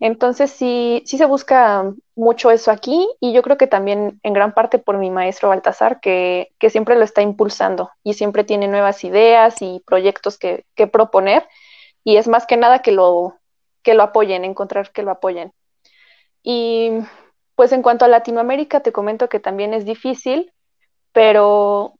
Entonces 0.00 0.50
sí, 0.50 1.02
sí 1.06 1.16
se 1.16 1.24
busca 1.24 1.94
mucho 2.16 2.50
eso 2.50 2.70
aquí 2.70 3.08
y 3.20 3.32
yo 3.32 3.42
creo 3.42 3.56
que 3.56 3.66
también 3.66 4.20
en 4.22 4.32
gran 4.34 4.52
parte 4.52 4.78
por 4.78 4.98
mi 4.98 5.10
maestro 5.10 5.48
Baltasar, 5.48 6.00
que, 6.00 6.50
que 6.58 6.70
siempre 6.70 6.96
lo 6.96 7.04
está 7.04 7.22
impulsando 7.22 7.90
y 8.02 8.14
siempre 8.14 8.44
tiene 8.44 8.68
nuevas 8.68 9.04
ideas 9.04 9.62
y 9.62 9.82
proyectos 9.86 10.38
que, 10.38 10.66
que 10.74 10.86
proponer 10.86 11.46
y 12.04 12.16
es 12.18 12.28
más 12.28 12.46
que 12.46 12.56
nada 12.56 12.80
que 12.80 12.92
lo, 12.92 13.38
que 13.82 13.94
lo 13.94 14.02
apoyen, 14.02 14.44
encontrar 14.44 14.90
que 14.92 15.02
lo 15.02 15.12
apoyen. 15.12 15.52
Y 16.42 16.90
pues 17.54 17.72
en 17.72 17.82
cuanto 17.82 18.04
a 18.04 18.08
Latinoamérica, 18.08 18.80
te 18.80 18.92
comento 18.92 19.28
que 19.28 19.40
también 19.40 19.72
es 19.72 19.84
difícil, 19.84 20.52
pero 21.12 21.94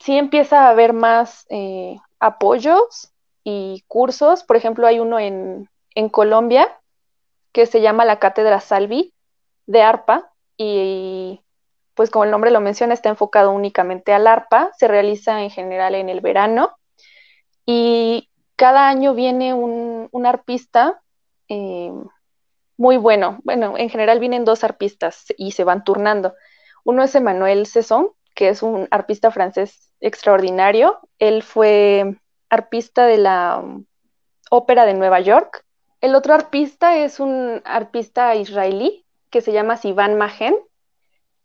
sí 0.00 0.16
empieza 0.16 0.66
a 0.66 0.70
haber 0.70 0.92
más 0.92 1.44
eh, 1.50 1.96
apoyos 2.20 3.12
y 3.44 3.84
cursos. 3.88 4.44
Por 4.44 4.56
ejemplo, 4.56 4.86
hay 4.86 4.98
uno 5.00 5.18
en, 5.18 5.68
Colombia 6.10 6.68
que 7.52 7.64
se 7.64 7.80
llama 7.80 8.04
la 8.04 8.18
Cátedra 8.18 8.60
Salvi 8.60 9.14
de 9.66 9.82
ARPA 9.82 10.30
y 10.58 11.40
pues 11.94 12.10
como 12.10 12.24
el 12.24 12.30
nombre 12.30 12.50
lo 12.50 12.60
menciona, 12.60 12.92
está 12.92 13.08
enfocado 13.08 13.50
únicamente 13.50 14.12
al 14.12 14.26
ARPA, 14.26 14.70
se 14.76 14.88
realiza 14.88 15.42
en 15.42 15.48
general 15.48 15.94
en 15.94 16.10
el 16.10 16.20
verano 16.20 16.76
y 17.64 18.28
cada 18.56 18.88
año 18.88 19.14
viene 19.14 19.54
un, 19.54 20.26
arpista 20.26 21.00
eh, 21.48 21.92
muy 22.76 22.98
bueno. 22.98 23.38
Bueno, 23.44 23.78
en 23.78 23.88
general 23.88 24.20
vienen 24.20 24.44
dos 24.44 24.64
arpistas 24.64 25.26
y 25.38 25.52
se 25.52 25.64
van 25.64 25.82
turnando. 25.82 26.34
Uno 26.84 27.02
es 27.02 27.14
Emmanuel 27.14 27.66
Cesson, 27.66 28.10
que 28.36 28.48
es 28.50 28.62
un 28.62 28.86
arpista 28.92 29.32
francés 29.32 29.90
extraordinario. 30.00 31.00
Él 31.18 31.42
fue 31.42 32.16
arpista 32.48 33.06
de 33.06 33.18
la 33.18 33.58
um, 33.60 33.84
Ópera 34.50 34.86
de 34.86 34.94
Nueva 34.94 35.18
York. 35.18 35.64
El 36.00 36.14
otro 36.14 36.34
arpista 36.34 36.96
es 36.96 37.18
un 37.18 37.62
arpista 37.64 38.36
israelí 38.36 39.04
que 39.30 39.40
se 39.40 39.52
llama 39.52 39.76
Sivan 39.76 40.16
Mahen. 40.16 40.56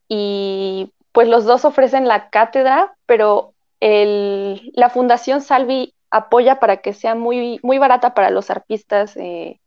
Y 0.08 0.94
pues 1.14 1.28
los 1.28 1.46
dos 1.46 1.66
ofrecen 1.66 2.08
la 2.08 2.30
cátedra, 2.30 2.96
pero 3.08 3.54
la 3.80 4.90
Fundación 4.90 5.42
Salvi 5.42 5.96
apoya 6.12 6.60
para 6.60 6.78
que 6.78 6.94
sea 6.94 7.16
muy, 7.16 7.60
muy 7.64 7.80
barata 7.80 8.14
para 8.14 8.30
los 8.30 8.52
arpistas 8.52 9.18
eh, 9.18 9.60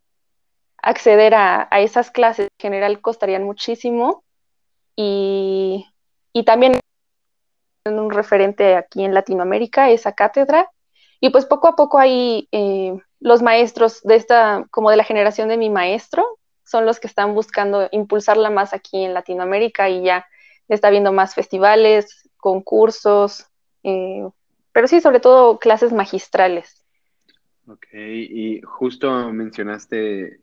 acceder 0.85 1.35
a, 1.35 1.69
esas 1.81 2.11
clases 2.11 2.49
en 2.59 2.63
general 2.63 3.01
costarían 3.01 3.43
muchísimo 3.43 4.23
y, 4.95 5.87
también 6.45 6.79
un 7.87 8.11
referente 8.11 8.77
aquí 8.77 9.05
en 9.05 9.15
Latinoamérica, 9.15 9.91
esa 9.91 10.13
cátedra. 10.13 10.71
Y 11.21 11.31
pues 11.31 11.47
poco 11.47 11.69
a 11.69 11.77
poco 11.77 11.99
ahí 11.99 12.49
eh, 12.53 12.95
los 13.21 13.43
maestros 13.43 14.03
de 14.03 14.17
esta, 14.17 14.67
como 14.71 14.91
de 14.91 14.97
la 14.97 15.05
generación 15.05 15.49
de 15.49 15.57
mi 15.57 15.71
maestro, 15.71 16.39
son 16.65 16.87
los 16.87 16.99
que 16.99 17.07
están 17.07 17.35
buscando 17.35 17.89
impulsarla 17.93 18.51
más 18.51 18.73
aquí 18.73 19.05
en 19.05 19.15
Latinoamérica 19.15 19.89
y 19.89 20.03
ya 20.03 20.27
está 20.69 20.91
viendo 20.91 21.13
más 21.13 21.35
festivales, 21.35 22.29
concursos, 22.39 23.47
eh, 23.83 24.27
pero 24.73 24.89
sí, 24.89 25.01
sobre 25.01 25.21
todo 25.21 25.59
clases 25.59 25.93
magistrales. 25.93 26.85
Ok, 27.67 27.87
y 27.95 28.61
justo 28.63 29.31
mencionaste 29.31 30.41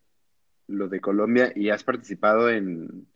lo 0.67 0.87
de 0.87 1.01
Colombia 1.01 1.51
y 1.55 1.69
has 1.69 1.83
participado 1.83 2.49
en, 2.49 3.07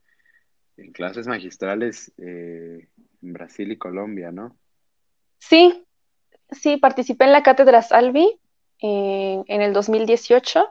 clases 0.93 1.25
magistrales 1.25 2.11
eh, 2.17 2.89
en 2.94 2.94
Brasil 3.33 3.71
y 3.71 3.77
Colombia, 3.77 4.31
¿no? 4.31 4.55
Sí, 5.39 5.85
sí, 6.51 6.77
participé 6.77 7.25
en 7.25 7.31
la 7.31 7.43
Cátedra 7.43 7.81
Salvi 7.81 8.39
eh, 8.81 9.43
en 9.47 9.61
el 9.61 9.73
2018 9.73 10.67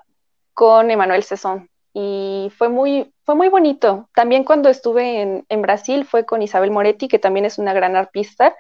con 0.53 0.91
Emanuel 0.91 1.25
Cesón 1.25 1.69
y 1.95 2.51
fue 2.59 2.69
muy, 2.69 3.15
fue 3.23 3.37
muy 3.37 3.49
bonito. 3.49 4.09
También 4.15 4.43
cuando 4.43 4.69
estuve 4.69 5.45
en, 5.49 5.63
Brasil 5.63 6.05
fue 6.05 6.27
con 6.27 6.43
Isabel 6.43 6.73
Moretti, 6.73 7.07
que 7.07 7.21
también 7.21 7.47
es 7.47 7.57
una 7.57 7.73
gran 7.73 7.95
arpista, 7.95 8.57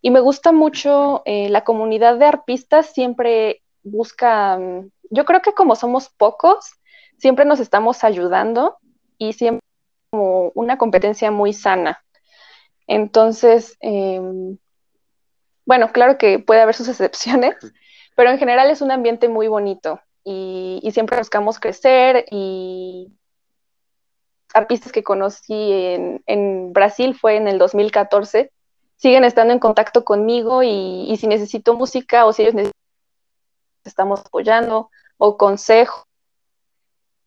y 0.00 0.10
me 0.10 0.20
gusta 0.20 0.52
mucho 0.52 1.22
eh, 1.26 1.50
la 1.50 1.64
comunidad 1.64 2.16
de 2.16 2.24
arpistas, 2.24 2.86
siempre 2.94 3.62
busca, 3.82 4.58
mm, 4.58 4.90
yo 5.10 5.24
creo 5.26 5.42
que 5.42 5.52
como 5.52 5.76
somos 5.76 6.08
pocos, 6.08 6.72
siempre 7.18 7.44
nos 7.44 7.60
estamos 7.60 8.04
ayudando 8.04 8.78
y 9.18 9.34
siempre 9.34 9.62
como 10.10 10.50
una 10.54 10.78
competencia 10.78 11.30
muy 11.30 11.52
sana. 11.52 12.02
Entonces, 12.88 13.76
em, 13.80 14.58
bueno, 15.66 15.92
claro 15.92 16.18
que 16.18 16.40
puede 16.40 16.62
haber 16.62 16.74
sus 16.74 16.88
excepciones, 16.88 17.54
pero 18.16 18.30
en 18.30 18.38
general 18.38 18.70
es 18.70 18.82
un 18.82 18.90
ambiente 18.90 19.28
muy 19.28 19.46
bonito 19.46 20.00
y, 20.24 20.80
siempre 20.92 21.18
buscamos 21.18 21.60
crecer 21.60 22.24
y 22.30 23.12
artistas 24.54 24.90
que 24.90 25.04
conocí 25.04 25.72
en, 25.72 26.22
en, 26.26 26.72
Brasil 26.72 27.14
fue 27.14 27.36
en 27.36 27.46
el 27.46 27.58
2014, 27.58 28.50
siguen 28.96 29.24
estando 29.24 29.52
en 29.52 29.60
contacto 29.60 30.04
conmigo 30.04 30.62
y, 30.62 31.06
y 31.08 31.16
si 31.18 31.26
necesito 31.28 31.74
música 31.74 32.26
o 32.26 32.32
si 32.32 32.42
ellos 32.42 32.54
necesitan, 32.54 32.80
estamos 33.84 34.20
apoyando 34.20 34.90
o 35.18 35.36
consejos 35.36 36.04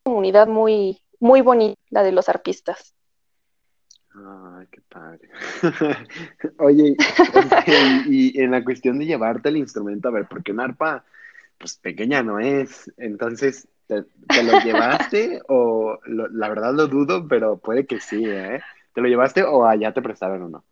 comunidad 0.03 0.47
muy, 0.47 1.01
muy 1.19 1.41
bonita, 1.41 1.79
la 1.89 2.03
de 2.03 2.11
los 2.11 2.29
arpistas. 2.29 2.95
Ay, 4.13 4.67
qué 4.69 4.81
padre. 4.89 5.29
Oye, 6.59 6.95
y, 8.07 8.41
en 8.41 8.51
la 8.51 8.63
cuestión 8.63 8.99
de 8.99 9.05
llevarte 9.05 9.49
el 9.49 9.57
instrumento, 9.57 10.09
a 10.09 10.11
ver, 10.11 10.27
porque 10.29 10.51
una 10.51 10.65
arpa, 10.65 11.03
pues 11.57 11.77
pequeña 11.77 12.21
no 12.21 12.39
es, 12.39 12.91
entonces, 12.97 13.67
¿te, 13.87 14.03
lo 14.43 14.59
llevaste 14.63 15.41
o 15.47 15.99
la 16.05 16.49
verdad 16.49 16.73
lo 16.73 16.87
dudo, 16.87 17.27
pero 17.27 17.57
puede 17.57 17.85
que 17.85 17.99
sí, 17.99 18.25
¿eh? 18.25 18.61
¿Te 18.93 19.01
lo 19.01 19.07
llevaste 19.07 19.43
o 19.43 19.65
allá 19.65 19.93
te 19.93 20.01
prestaron 20.01 20.43
uno? 20.43 20.65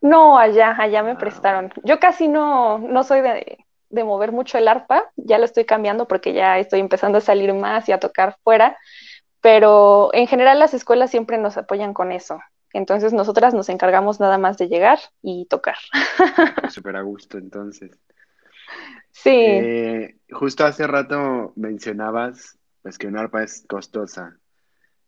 No, 0.00 0.38
allá, 0.38 0.74
allá 0.78 1.02
me 1.02 1.12
ah, 1.12 1.18
prestaron. 1.18 1.72
Yo 1.82 1.98
casi 1.98 2.28
no, 2.28 2.78
no 2.78 3.04
soy 3.04 3.20
de, 3.20 3.58
de 3.90 4.04
mover 4.04 4.32
mucho 4.32 4.58
el 4.58 4.68
arpa, 4.68 5.10
ya 5.16 5.38
lo 5.38 5.44
estoy 5.44 5.64
cambiando 5.64 6.08
porque 6.08 6.32
ya 6.32 6.58
estoy 6.58 6.80
empezando 6.80 7.18
a 7.18 7.22
salir 7.22 7.52
más 7.54 7.88
y 7.88 7.92
a 7.92 8.00
tocar 8.00 8.36
fuera, 8.42 8.78
pero 9.44 10.08
en 10.14 10.26
general 10.26 10.58
las 10.58 10.72
escuelas 10.72 11.10
siempre 11.10 11.36
nos 11.36 11.58
apoyan 11.58 11.92
con 11.92 12.12
eso. 12.12 12.40
Entonces 12.72 13.12
nosotras 13.12 13.52
nos 13.52 13.68
encargamos 13.68 14.18
nada 14.18 14.38
más 14.38 14.56
de 14.56 14.68
llegar 14.68 14.98
y 15.20 15.44
tocar. 15.50 15.76
Súper 16.70 16.96
a 16.96 17.02
gusto, 17.02 17.36
entonces. 17.36 17.90
Sí. 19.10 19.36
Eh, 19.36 20.16
justo 20.30 20.64
hace 20.64 20.86
rato 20.86 21.52
mencionabas 21.56 22.56
pues, 22.80 22.96
que 22.96 23.06
un 23.06 23.18
arpa 23.18 23.42
es 23.42 23.66
costosa. 23.68 24.38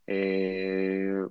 Eh, 0.07 1.25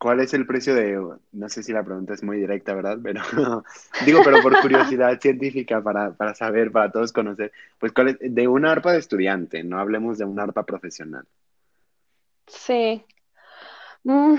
¿Cuál 0.00 0.18
es 0.18 0.34
el 0.34 0.44
precio 0.44 0.74
de, 0.74 1.00
no 1.30 1.48
sé 1.48 1.62
si 1.62 1.72
la 1.72 1.84
pregunta 1.84 2.14
es 2.14 2.24
muy 2.24 2.38
directa, 2.38 2.74
¿verdad? 2.74 2.98
Pero 3.00 3.22
digo, 4.04 4.22
pero 4.24 4.42
por 4.42 4.60
curiosidad 4.60 5.16
científica, 5.20 5.80
para, 5.80 6.10
para, 6.14 6.34
saber, 6.34 6.72
para 6.72 6.90
todos 6.90 7.12
conocer, 7.12 7.52
pues 7.78 7.92
cuál 7.92 8.08
es, 8.08 8.16
de 8.20 8.48
una 8.48 8.72
arpa 8.72 8.90
de 8.90 8.98
estudiante, 8.98 9.62
no 9.62 9.78
hablemos 9.78 10.18
de 10.18 10.24
una 10.24 10.42
arpa 10.42 10.66
profesional. 10.66 11.24
Sí. 12.48 13.04
Mm, 14.04 14.36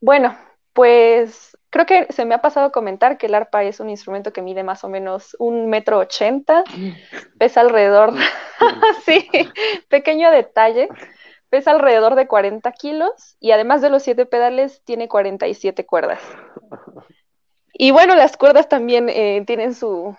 bueno, 0.00 0.36
pues 0.72 1.56
creo 1.70 1.86
que 1.86 2.06
se 2.10 2.24
me 2.24 2.34
ha 2.34 2.42
pasado 2.42 2.72
comentar 2.72 3.18
que 3.18 3.26
el 3.26 3.34
arpa 3.34 3.64
es 3.64 3.80
un 3.80 3.90
instrumento 3.90 4.32
que 4.32 4.42
mide 4.42 4.62
más 4.62 4.84
o 4.84 4.88
menos 4.88 5.36
un 5.38 5.68
metro 5.68 5.98
ochenta, 5.98 6.64
pesa 7.38 7.60
alrededor, 7.60 8.14
sí, 9.04 9.28
pequeño 9.88 10.30
detalle 10.30 10.88
pesa 11.48 11.70
alrededor 11.70 12.14
de 12.14 12.26
40 12.26 12.70
kilos 12.72 13.36
y 13.40 13.52
además 13.52 13.80
de 13.80 13.90
los 13.90 14.02
siete 14.02 14.26
pedales 14.26 14.82
tiene 14.84 15.08
47 15.08 15.86
cuerdas. 15.86 16.20
Y 17.72 17.90
bueno, 17.90 18.14
las 18.14 18.36
cuerdas 18.36 18.68
también 18.68 19.08
eh, 19.08 19.44
tienen 19.46 19.74
su, 19.74 20.16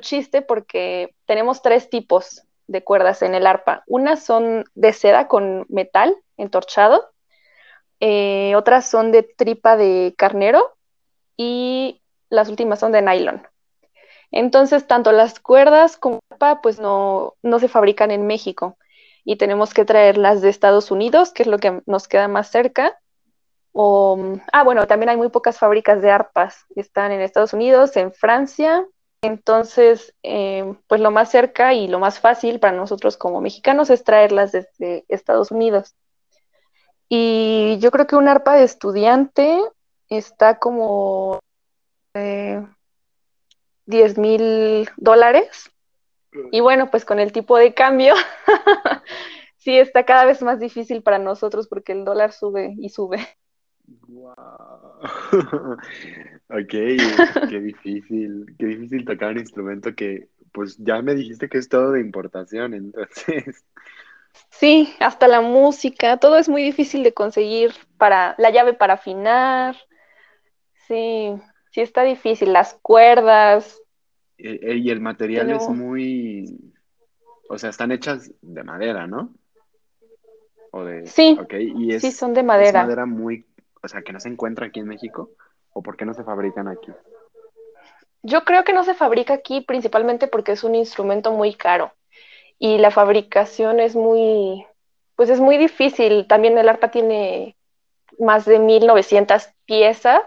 chiste 0.00 0.42
porque 0.42 1.14
tenemos 1.26 1.62
tres 1.62 1.90
tipos 1.90 2.44
de 2.68 2.84
cuerdas 2.84 3.22
en 3.22 3.34
el 3.34 3.46
arpa. 3.46 3.82
Unas 3.86 4.24
son 4.24 4.64
de 4.74 4.92
seda 4.92 5.28
con 5.28 5.66
metal 5.68 6.16
entorchado, 6.42 7.10
eh, 8.00 8.54
otras 8.56 8.88
son 8.88 9.12
de 9.12 9.22
tripa 9.22 9.76
de 9.76 10.14
carnero 10.16 10.76
y 11.36 12.02
las 12.30 12.48
últimas 12.48 12.80
son 12.80 12.92
de 12.92 13.02
nylon. 13.02 13.46
Entonces, 14.30 14.86
tanto 14.86 15.12
las 15.12 15.38
cuerdas 15.38 15.96
como 15.96 16.16
el 16.16 16.20
arpa 16.34 16.62
pues 16.62 16.80
no, 16.80 17.34
no 17.42 17.58
se 17.58 17.68
fabrican 17.68 18.10
en 18.10 18.26
México 18.26 18.76
y 19.24 19.36
tenemos 19.36 19.74
que 19.74 19.84
traerlas 19.84 20.40
de 20.40 20.48
Estados 20.48 20.90
Unidos, 20.90 21.32
que 21.32 21.42
es 21.42 21.46
lo 21.46 21.58
que 21.58 21.82
nos 21.86 22.08
queda 22.08 22.28
más 22.28 22.50
cerca. 22.50 22.98
Ah, 23.74 24.64
bueno, 24.64 24.86
también 24.86 25.10
hay 25.10 25.16
muy 25.16 25.28
pocas 25.28 25.58
fábricas 25.58 26.02
de 26.02 26.10
arpas, 26.10 26.66
están 26.76 27.12
en 27.12 27.20
Estados 27.20 27.52
Unidos, 27.52 27.96
en 27.96 28.12
Francia. 28.12 28.86
Entonces, 29.22 30.14
em, 30.22 30.76
pues 30.88 31.00
lo 31.00 31.12
más 31.12 31.30
cerca 31.30 31.74
y 31.74 31.86
lo 31.86 32.00
más 32.00 32.18
fácil 32.18 32.58
para 32.58 32.76
nosotros 32.76 33.16
como 33.16 33.40
mexicanos 33.40 33.88
es 33.90 34.02
traerlas 34.02 34.50
desde 34.52 35.04
Estados 35.08 35.52
Unidos. 35.52 35.94
Y 37.08 37.78
yo 37.80 37.90
creo 37.90 38.06
que 38.06 38.16
un 38.16 38.28
arpa 38.28 38.54
de 38.54 38.64
estudiante 38.64 39.60
está 40.08 40.58
como 40.58 41.40
eh, 42.14 42.64
10 43.86 44.18
mil 44.18 44.88
dólares. 44.96 45.70
Y 46.50 46.60
bueno, 46.60 46.90
pues 46.90 47.04
con 47.04 47.18
el 47.18 47.30
tipo 47.32 47.58
de 47.58 47.74
cambio, 47.74 48.14
sí 49.58 49.78
está 49.78 50.04
cada 50.04 50.24
vez 50.24 50.40
más 50.42 50.58
difícil 50.58 51.02
para 51.02 51.18
nosotros 51.18 51.68
porque 51.68 51.92
el 51.92 52.04
dólar 52.04 52.32
sube 52.32 52.74
y 52.78 52.88
sube. 52.88 53.18
Wow. 54.08 54.98
ok, 56.48 56.68
qué 57.50 57.60
difícil, 57.60 58.54
qué 58.58 58.66
difícil 58.66 59.04
tocar 59.04 59.32
un 59.32 59.40
instrumento 59.40 59.94
que, 59.94 60.28
pues 60.52 60.76
ya 60.78 61.02
me 61.02 61.14
dijiste 61.14 61.48
que 61.48 61.58
es 61.58 61.68
todo 61.68 61.92
de 61.92 62.00
importación, 62.00 62.74
entonces. 62.74 63.64
Sí, 64.50 64.94
hasta 65.00 65.28
la 65.28 65.40
música, 65.40 66.18
todo 66.18 66.36
es 66.36 66.48
muy 66.48 66.62
difícil 66.62 67.02
de 67.02 67.12
conseguir 67.12 67.72
para 67.96 68.34
la 68.38 68.50
llave 68.50 68.74
para 68.74 68.94
afinar. 68.94 69.76
Sí, 70.86 71.34
sí 71.70 71.80
está 71.80 72.02
difícil, 72.02 72.52
las 72.52 72.74
cuerdas. 72.74 73.80
Eh, 74.38 74.60
eh, 74.62 74.76
y 74.76 74.90
el 74.90 75.00
material 75.00 75.50
es 75.50 75.68
muy, 75.68 76.72
o 77.48 77.58
sea, 77.58 77.70
están 77.70 77.92
hechas 77.92 78.30
de 78.40 78.62
madera, 78.62 79.06
¿no? 79.06 79.34
O 80.70 80.84
de, 80.84 81.06
sí, 81.06 81.38
y 81.76 81.98
sí, 82.00 82.12
son 82.12 82.32
de 82.32 82.42
madera. 82.42 82.80
Es 82.80 82.86
madera 82.86 83.04
muy, 83.04 83.44
o 83.82 83.88
sea, 83.88 84.02
que 84.02 84.12
no 84.12 84.20
se 84.20 84.28
encuentra 84.28 84.66
aquí 84.66 84.80
en 84.80 84.86
México, 84.86 85.30
o 85.72 85.82
por 85.82 85.96
qué 85.96 86.04
no 86.04 86.14
se 86.14 86.24
fabrican 86.24 86.68
aquí. 86.68 86.92
Yo 88.22 88.44
creo 88.44 88.64
que 88.64 88.72
no 88.72 88.84
se 88.84 88.94
fabrica 88.94 89.34
aquí 89.34 89.60
principalmente 89.60 90.28
porque 90.28 90.52
es 90.52 90.62
un 90.62 90.76
instrumento 90.76 91.32
muy 91.32 91.54
caro 91.54 91.92
y 92.62 92.78
la 92.78 92.92
fabricación 92.92 93.80
es 93.80 93.96
muy, 93.96 94.64
pues 95.16 95.28
es 95.30 95.40
muy 95.40 95.58
difícil. 95.58 96.28
También 96.28 96.56
el 96.56 96.68
arpa 96.68 96.92
tiene 96.92 97.56
más 98.20 98.44
de 98.44 98.60
1900 98.60 99.48
piezas 99.64 100.22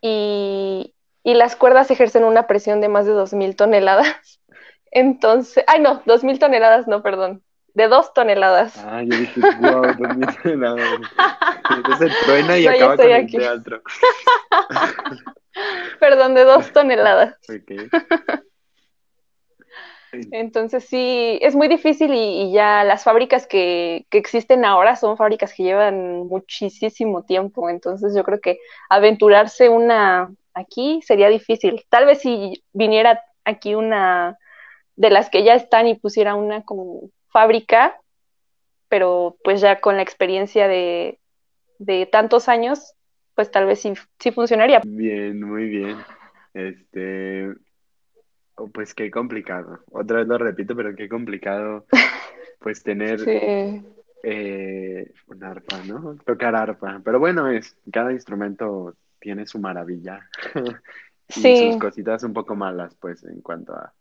y, 0.00 0.94
y 1.24 1.34
las 1.34 1.56
cuerdas 1.56 1.90
ejercen 1.90 2.22
una 2.22 2.46
presión 2.46 2.80
de 2.80 2.88
más 2.88 3.04
de 3.04 3.14
2000 3.14 3.56
toneladas. 3.56 4.40
Entonces, 4.92 5.64
ay 5.66 5.80
no, 5.80 6.02
2000 6.06 6.38
toneladas, 6.38 6.86
no, 6.86 7.02
perdón, 7.02 7.42
de 7.74 7.88
2 7.88 8.14
toneladas. 8.14 8.78
Ah, 8.86 9.02
yo 9.02 9.18
dije, 9.18 9.40
wow, 9.58 9.82
2000 9.98 10.36
toneladas. 10.44 11.00
Entonces 11.68 12.12
truena 12.26 12.58
y 12.58 12.68
acaba 12.68 12.96
con 12.96 13.10
el 13.10 13.28
teatro. 13.28 13.82
Perdón, 15.98 16.34
de 16.34 16.44
2 16.44 16.72
toneladas. 16.72 17.34
Okay. 17.42 17.90
Entonces 20.12 20.84
sí, 20.84 21.38
es 21.40 21.54
muy 21.54 21.68
difícil 21.68 22.12
y, 22.12 22.52
ya 22.52 22.84
las 22.84 23.04
fábricas 23.04 23.46
que, 23.46 24.06
que, 24.10 24.18
existen 24.18 24.64
ahora 24.64 24.96
son 24.96 25.16
fábricas 25.16 25.54
que 25.54 25.62
llevan 25.62 26.26
muchísimo 26.26 27.22
tiempo, 27.22 27.68
entonces 27.70 28.14
yo 28.14 28.24
creo 28.24 28.40
que 28.40 28.58
aventurarse 28.88 29.68
una 29.68 30.30
aquí 30.54 31.00
sería 31.02 31.28
difícil. 31.28 31.84
Tal 31.88 32.06
vez 32.06 32.20
si 32.20 32.62
viniera 32.72 33.20
aquí 33.44 33.74
una 33.74 34.38
de 34.96 35.10
las 35.10 35.30
que 35.30 35.44
ya 35.44 35.54
están 35.54 35.86
y 35.86 35.94
pusiera 35.94 36.34
una 36.34 36.62
como 36.62 37.10
fábrica, 37.28 37.98
pero 38.88 39.36
pues 39.44 39.60
ya 39.60 39.80
con 39.80 39.96
la 39.96 40.02
experiencia 40.02 40.68
de, 40.68 41.18
de 41.78 42.06
tantos 42.06 42.48
años, 42.48 42.94
pues 43.34 43.50
tal 43.50 43.66
vez 43.66 43.80
sí, 43.80 43.94
sí 44.18 44.32
funcionaría. 44.32 44.80
Bien, 44.84 45.40
muy 45.40 45.68
bien. 45.68 45.96
Este, 46.52 47.48
pues 48.68 48.94
qué 48.94 49.10
complicado. 49.10 49.80
Otra 49.90 50.18
vez 50.18 50.28
lo 50.28 50.38
repito, 50.38 50.74
pero 50.76 50.94
qué 50.94 51.08
complicado 51.08 51.86
pues 52.60 52.82
tener 52.82 53.20
eh, 54.22 55.12
un 55.26 55.44
arpa, 55.44 55.82
¿no? 55.86 56.16
Tocar 56.24 56.54
arpa. 56.54 57.00
Pero 57.04 57.18
bueno, 57.18 57.48
es 57.48 57.76
cada 57.92 58.12
instrumento 58.12 58.94
tiene 59.20 59.46
su 59.46 59.58
maravilla. 59.58 60.28
y 61.36 61.70
sus 61.70 61.76
cositas 61.76 62.24
un 62.24 62.32
poco 62.32 62.56
malas, 62.56 62.94
pues, 62.96 63.22
en 63.24 63.40
cuanto 63.40 63.74
a, 63.74 63.92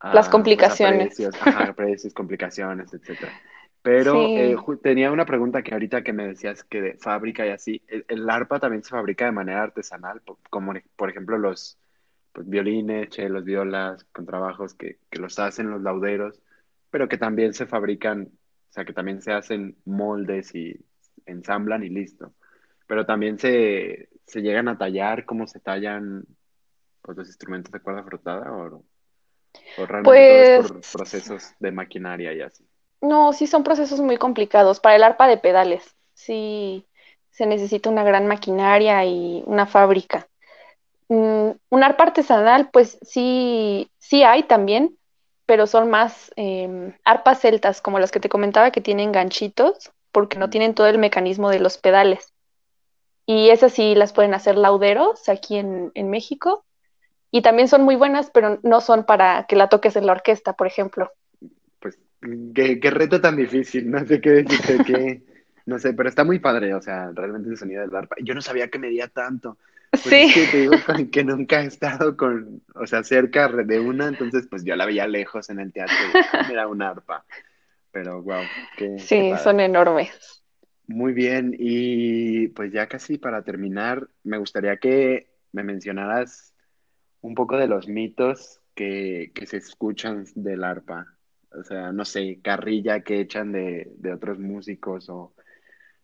las 0.00 0.12
pues, 0.12 0.28
complicaciones. 0.28 1.08
precios, 1.08 1.34
precios, 1.76 2.14
complicaciones, 2.14 2.92
etcétera. 2.94 3.32
Pero 3.82 4.20
eh, 4.20 4.56
tenía 4.82 5.10
una 5.12 5.24
pregunta 5.24 5.62
que 5.62 5.72
ahorita 5.72 6.02
que 6.02 6.12
me 6.12 6.26
decías 6.26 6.64
que 6.64 6.80
de 6.82 6.94
fábrica 6.94 7.46
y 7.46 7.50
así, 7.50 7.82
el, 7.86 8.28
arpa 8.28 8.58
también 8.58 8.82
se 8.82 8.90
fabrica 8.90 9.24
de 9.24 9.32
manera 9.32 9.62
artesanal, 9.62 10.20
como 10.50 10.74
por 10.96 11.10
ejemplo 11.10 11.38
los, 11.38 11.78
pues, 12.38 12.48
violines, 12.48 13.08
chelos, 13.08 13.42
violas, 13.42 14.04
contrabajos 14.12 14.72
que, 14.74 15.00
que 15.10 15.18
los 15.18 15.40
hacen 15.40 15.70
los 15.72 15.82
lauderos, 15.82 16.40
pero 16.88 17.08
que 17.08 17.18
también 17.18 17.52
se 17.52 17.66
fabrican, 17.66 18.28
o 18.30 18.72
sea, 18.72 18.84
que 18.84 18.92
también 18.92 19.20
se 19.22 19.32
hacen 19.32 19.76
moldes 19.84 20.54
y 20.54 20.78
ensamblan 21.26 21.82
y 21.82 21.88
listo. 21.88 22.32
Pero 22.86 23.04
también 23.04 23.40
se, 23.40 24.08
se 24.24 24.40
llegan 24.40 24.68
a 24.68 24.78
tallar 24.78 25.24
como 25.24 25.48
se 25.48 25.58
tallan 25.58 26.26
pues, 27.02 27.18
los 27.18 27.26
instrumentos 27.26 27.72
de 27.72 27.80
cuerda 27.80 28.04
frotada 28.04 28.52
o, 28.52 28.84
o 29.78 29.86
realmente 29.86 30.58
por 30.58 30.72
pues 30.74 30.92
procesos 30.92 31.54
de 31.58 31.72
maquinaria 31.72 32.32
y 32.34 32.42
así. 32.42 32.64
No, 33.00 33.32
sí 33.32 33.48
son 33.48 33.64
procesos 33.64 34.00
muy 34.00 34.16
complicados. 34.16 34.78
Para 34.78 34.94
el 34.94 35.02
arpa 35.02 35.26
de 35.26 35.38
pedales, 35.38 35.96
sí 36.14 36.86
se 37.30 37.46
necesita 37.46 37.90
una 37.90 38.04
gran 38.04 38.28
maquinaria 38.28 39.04
y 39.04 39.42
una 39.44 39.66
fábrica. 39.66 40.28
Mm, 41.08 41.50
un 41.70 41.82
arpa 41.82 42.04
artesanal, 42.04 42.70
pues 42.70 42.98
sí, 43.02 43.90
sí 43.98 44.22
hay 44.22 44.42
también, 44.42 44.96
pero 45.46 45.66
son 45.66 45.90
más 45.90 46.30
em, 46.36 46.92
arpas 47.04 47.40
celtas, 47.40 47.80
como 47.80 47.98
las 47.98 48.10
que 48.10 48.20
te 48.20 48.28
comentaba, 48.28 48.70
que 48.70 48.82
tienen 48.82 49.12
ganchitos, 49.12 49.90
porque 50.12 50.38
no 50.38 50.50
tienen 50.50 50.74
todo 50.74 50.86
el 50.86 50.98
mecanismo 50.98 51.50
de 51.50 51.60
los 51.60 51.78
pedales. 51.78 52.34
Y 53.24 53.50
esas 53.50 53.72
sí 53.72 53.94
las 53.94 54.12
pueden 54.12 54.34
hacer 54.34 54.56
lauderos 54.56 55.28
aquí 55.28 55.56
en, 55.56 56.10
México. 56.10 56.64
Y 57.30 57.42
también 57.42 57.68
son 57.68 57.82
muy 57.82 57.94
buenas, 57.94 58.30
pero 58.30 58.58
no 58.62 58.80
son 58.80 59.04
para 59.04 59.44
que 59.46 59.56
la 59.56 59.68
toques 59.68 59.96
en 59.96 60.06
la 60.06 60.12
orquesta, 60.12 60.54
por 60.54 60.66
ejemplo. 60.66 61.12
Pues 61.78 61.98
qué, 62.54 62.80
qué 62.80 62.90
reto 62.90 63.20
tan 63.20 63.36
difícil, 63.36 63.90
no 63.90 64.06
sé 64.06 64.20
qué 64.20 64.30
decirte, 64.30 64.84
que, 64.84 65.22
no 65.66 65.78
sé, 65.78 65.92
pero 65.92 66.08
está 66.08 66.24
muy 66.24 66.38
padre, 66.38 66.74
o 66.74 66.80
sea, 66.80 67.10
realmente 67.14 67.50
el 67.50 67.58
sonido 67.58 67.82
del 67.82 67.94
arpa. 67.94 68.16
Yo 68.22 68.34
no 68.34 68.40
sabía 68.40 68.68
que 68.68 68.78
medía 68.78 69.08
tanto. 69.08 69.58
Pues 69.90 70.02
sí. 70.02 70.30
que 70.32 70.46
te 70.46 70.56
digo 70.58 70.72
que 71.12 71.24
nunca 71.24 71.62
he 71.62 71.66
estado 71.66 72.16
con, 72.16 72.62
o 72.74 72.86
sea, 72.86 73.02
cerca 73.02 73.48
de 73.48 73.80
una, 73.80 74.08
entonces 74.08 74.46
pues 74.48 74.64
yo 74.64 74.76
la 74.76 74.86
veía 74.86 75.06
lejos 75.06 75.50
en 75.50 75.60
el 75.60 75.72
teatro 75.72 75.96
y 76.48 76.52
era 76.52 76.68
un 76.68 76.82
arpa. 76.82 77.24
Pero 77.90 78.22
wow, 78.22 78.42
qué, 78.76 78.98
Sí, 78.98 79.32
son 79.42 79.60
enormes. 79.60 80.42
Muy 80.86 81.12
bien, 81.12 81.54
y 81.58 82.48
pues 82.48 82.72
ya 82.72 82.86
casi 82.86 83.18
para 83.18 83.42
terminar, 83.42 84.08
me 84.24 84.38
gustaría 84.38 84.76
que 84.76 85.30
me 85.52 85.62
mencionaras 85.62 86.54
un 87.20 87.34
poco 87.34 87.56
de 87.56 87.66
los 87.66 87.88
mitos 87.88 88.60
que, 88.74 89.32
que 89.34 89.46
se 89.46 89.58
escuchan 89.58 90.24
del 90.34 90.64
arpa. 90.64 91.06
O 91.52 91.62
sea, 91.64 91.92
no 91.92 92.04
sé, 92.04 92.40
carrilla 92.42 93.00
que 93.00 93.20
echan 93.20 93.52
de, 93.52 93.90
de 93.96 94.12
otros 94.12 94.38
músicos 94.38 95.08
o 95.08 95.34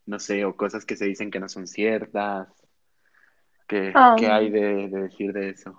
no 0.07 0.19
sé, 0.19 0.45
o 0.45 0.57
cosas 0.57 0.85
que 0.85 0.97
se 0.97 1.07
dicen 1.07 1.31
que 1.31 1.41
no 1.41 1.49
son 1.49 1.67
ciertas. 1.67 2.49
¿Qué, 3.67 3.93
hay 3.95 4.51
de, 4.51 4.89
decir 4.89 5.33
de 5.33 5.51
eso? 5.51 5.75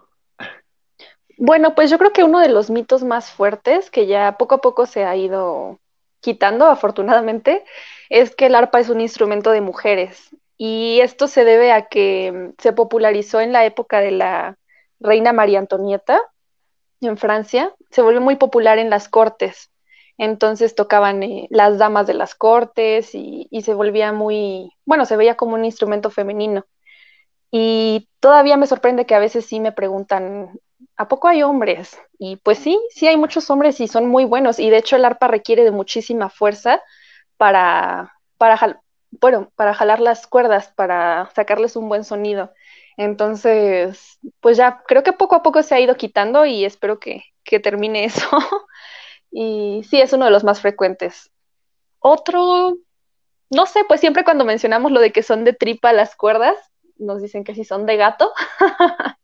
Bueno, 1.38 1.76
pues 1.76 1.90
yo 1.90 1.98
creo 1.98 2.14
que 2.14 2.24
uno 2.24 2.40
de 2.40 2.50
los 2.50 2.70
mitos 2.70 3.04
más 3.04 3.32
fuertes 3.32 3.92
que 3.92 4.08
ya 4.08 4.38
poco 4.38 4.56
a 4.56 4.62
poco 4.62 4.86
se 4.86 5.04
ha 5.04 5.16
ido 5.16 5.80
quitando, 6.22 6.66
afortunadamente, 6.66 7.64
es 8.10 8.36
que 8.36 8.48
el 8.48 8.56
arpa 8.56 8.80
es 8.80 8.90
un 8.90 9.02
instrumento 9.02 9.52
de 9.52 9.62
mujeres. 9.62 10.30
Y 10.58 11.00
esto 11.02 11.28
se 11.28 11.44
debe 11.44 11.72
a 11.72 11.88
que 11.88 12.54
se 12.58 12.72
popularizó 12.74 13.42
en 13.42 13.52
la 13.52 13.66
época 13.66 14.00
de 14.00 14.12
la 14.12 14.58
reina 15.00 15.34
María 15.34 15.60
Antonieta 15.60 16.22
en 17.02 17.18
Francia. 17.18 17.74
Se 17.92 18.02
volvió 18.02 18.22
muy 18.22 18.38
popular 18.38 18.78
en 18.80 18.90
las 18.90 19.10
cortes. 19.10 19.72
Entonces 20.18 20.76
tocaban 20.76 21.24
eh, 21.24 21.48
las 21.52 21.78
damas 21.78 22.08
de 22.08 22.14
las 22.14 22.36
cortes 22.36 23.14
y, 23.14 23.48
y 23.52 23.64
se 23.64 23.74
volvía 23.74 24.14
muy, 24.14 24.72
bueno, 24.86 25.06
se 25.06 25.18
veía 25.18 25.36
como 25.36 25.56
un 25.56 25.66
instrumento 25.66 26.10
femenino. 26.10 26.66
Y 27.58 28.10
todavía 28.20 28.58
me 28.58 28.68
sorprende 28.68 29.06
que 29.06 29.16
a 29.16 29.20
veces 29.20 29.46
sí 29.46 29.62
me 29.62 29.72
preguntan, 29.72 30.60
¿a 30.98 31.08
poco 31.08 31.30
hay 31.30 31.42
hombres? 31.42 31.98
Y 32.20 32.36
pues 32.36 32.60
sí, 32.60 32.78
sí 32.90 33.08
hay 33.08 33.16
muchos 33.16 33.50
hombres 33.50 33.80
y 33.80 33.88
son 33.88 34.08
muy 34.08 34.26
buenos. 34.26 34.60
Y 34.60 34.70
de 34.70 34.76
hecho 34.76 34.98
el 34.98 35.06
arpa 35.06 35.30
requiere 35.30 35.64
de 35.64 35.72
muchísima 35.72 36.30
fuerza 36.30 36.82
para, 37.38 38.14
para, 38.38 38.82
bueno, 39.22 39.54
para 39.56 39.74
jalar 39.74 40.02
las 40.02 40.28
cuerdas, 40.28 40.74
para 40.76 41.32
sacarles 41.34 41.78
un 41.78 41.88
buen 41.88 42.04
sonido. 42.04 42.52
Entonces, 42.98 44.20
pues 44.42 44.58
ya 44.58 44.84
creo 44.86 45.04
que 45.04 45.14
poco 45.14 45.36
a 45.36 45.42
poco 45.42 45.64
se 45.64 45.76
ha 45.76 45.80
ido 45.80 45.96
quitando 45.96 46.46
y 46.46 46.66
espero 46.66 47.00
que, 47.00 47.24
que 47.46 47.62
termine 47.62 48.04
eso. 48.04 48.28
y 49.32 49.82
sí, 49.90 50.02
es 50.02 50.12
uno 50.12 50.26
de 50.26 50.32
los 50.32 50.44
más 50.44 50.60
frecuentes. 50.60 51.32
Otro, 52.00 52.76
no 53.50 53.66
sé, 53.66 53.86
pues 53.88 54.02
siempre 54.02 54.26
cuando 54.26 54.44
mencionamos 54.44 54.92
lo 54.92 55.00
de 55.00 55.14
que 55.14 55.24
son 55.24 55.46
de 55.46 55.54
tripa 55.54 55.94
las 55.94 56.18
cuerdas, 56.18 56.58
nos 56.98 57.22
dicen 57.22 57.44
que 57.44 57.56
si 57.56 57.64
son 57.64 57.86
de 57.86 57.98
gato. 57.98 58.32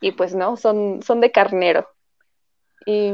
y 0.00 0.12
pues 0.12 0.34
no, 0.34 0.56
son, 0.56 1.02
son 1.02 1.20
de 1.20 1.30
carnero. 1.30 1.88
Y, 2.86 3.12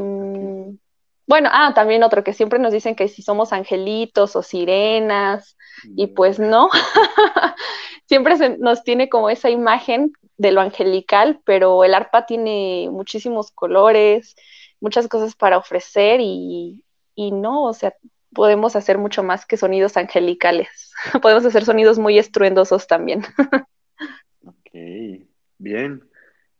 bueno, 1.26 1.50
ah, 1.52 1.72
también 1.74 2.04
otro 2.04 2.22
que 2.22 2.32
siempre 2.32 2.58
nos 2.58 2.72
dicen 2.72 2.94
que 2.94 3.08
si 3.08 3.22
somos 3.22 3.52
angelitos 3.52 4.36
o 4.36 4.42
sirenas, 4.42 5.56
y 5.96 6.08
pues 6.08 6.38
no. 6.38 6.68
siempre 8.06 8.36
se 8.36 8.56
nos 8.58 8.84
tiene 8.84 9.08
como 9.08 9.28
esa 9.28 9.50
imagen 9.50 10.12
de 10.36 10.52
lo 10.52 10.60
angelical, 10.60 11.40
pero 11.44 11.82
el 11.84 11.94
arpa 11.94 12.26
tiene 12.26 12.88
muchísimos 12.90 13.50
colores, 13.50 14.36
muchas 14.80 15.08
cosas 15.08 15.34
para 15.34 15.58
ofrecer 15.58 16.20
y, 16.20 16.84
y 17.14 17.32
no, 17.32 17.64
o 17.64 17.72
sea, 17.72 17.94
podemos 18.32 18.76
hacer 18.76 18.98
mucho 18.98 19.22
más 19.22 19.46
que 19.46 19.56
sonidos 19.56 19.96
angelicales. 19.96 20.92
podemos 21.22 21.44
hacer 21.44 21.64
sonidos 21.64 21.98
muy 21.98 22.18
estruendosos 22.18 22.86
también. 22.86 23.22
ok, 24.44 24.70
bien. 25.58 26.02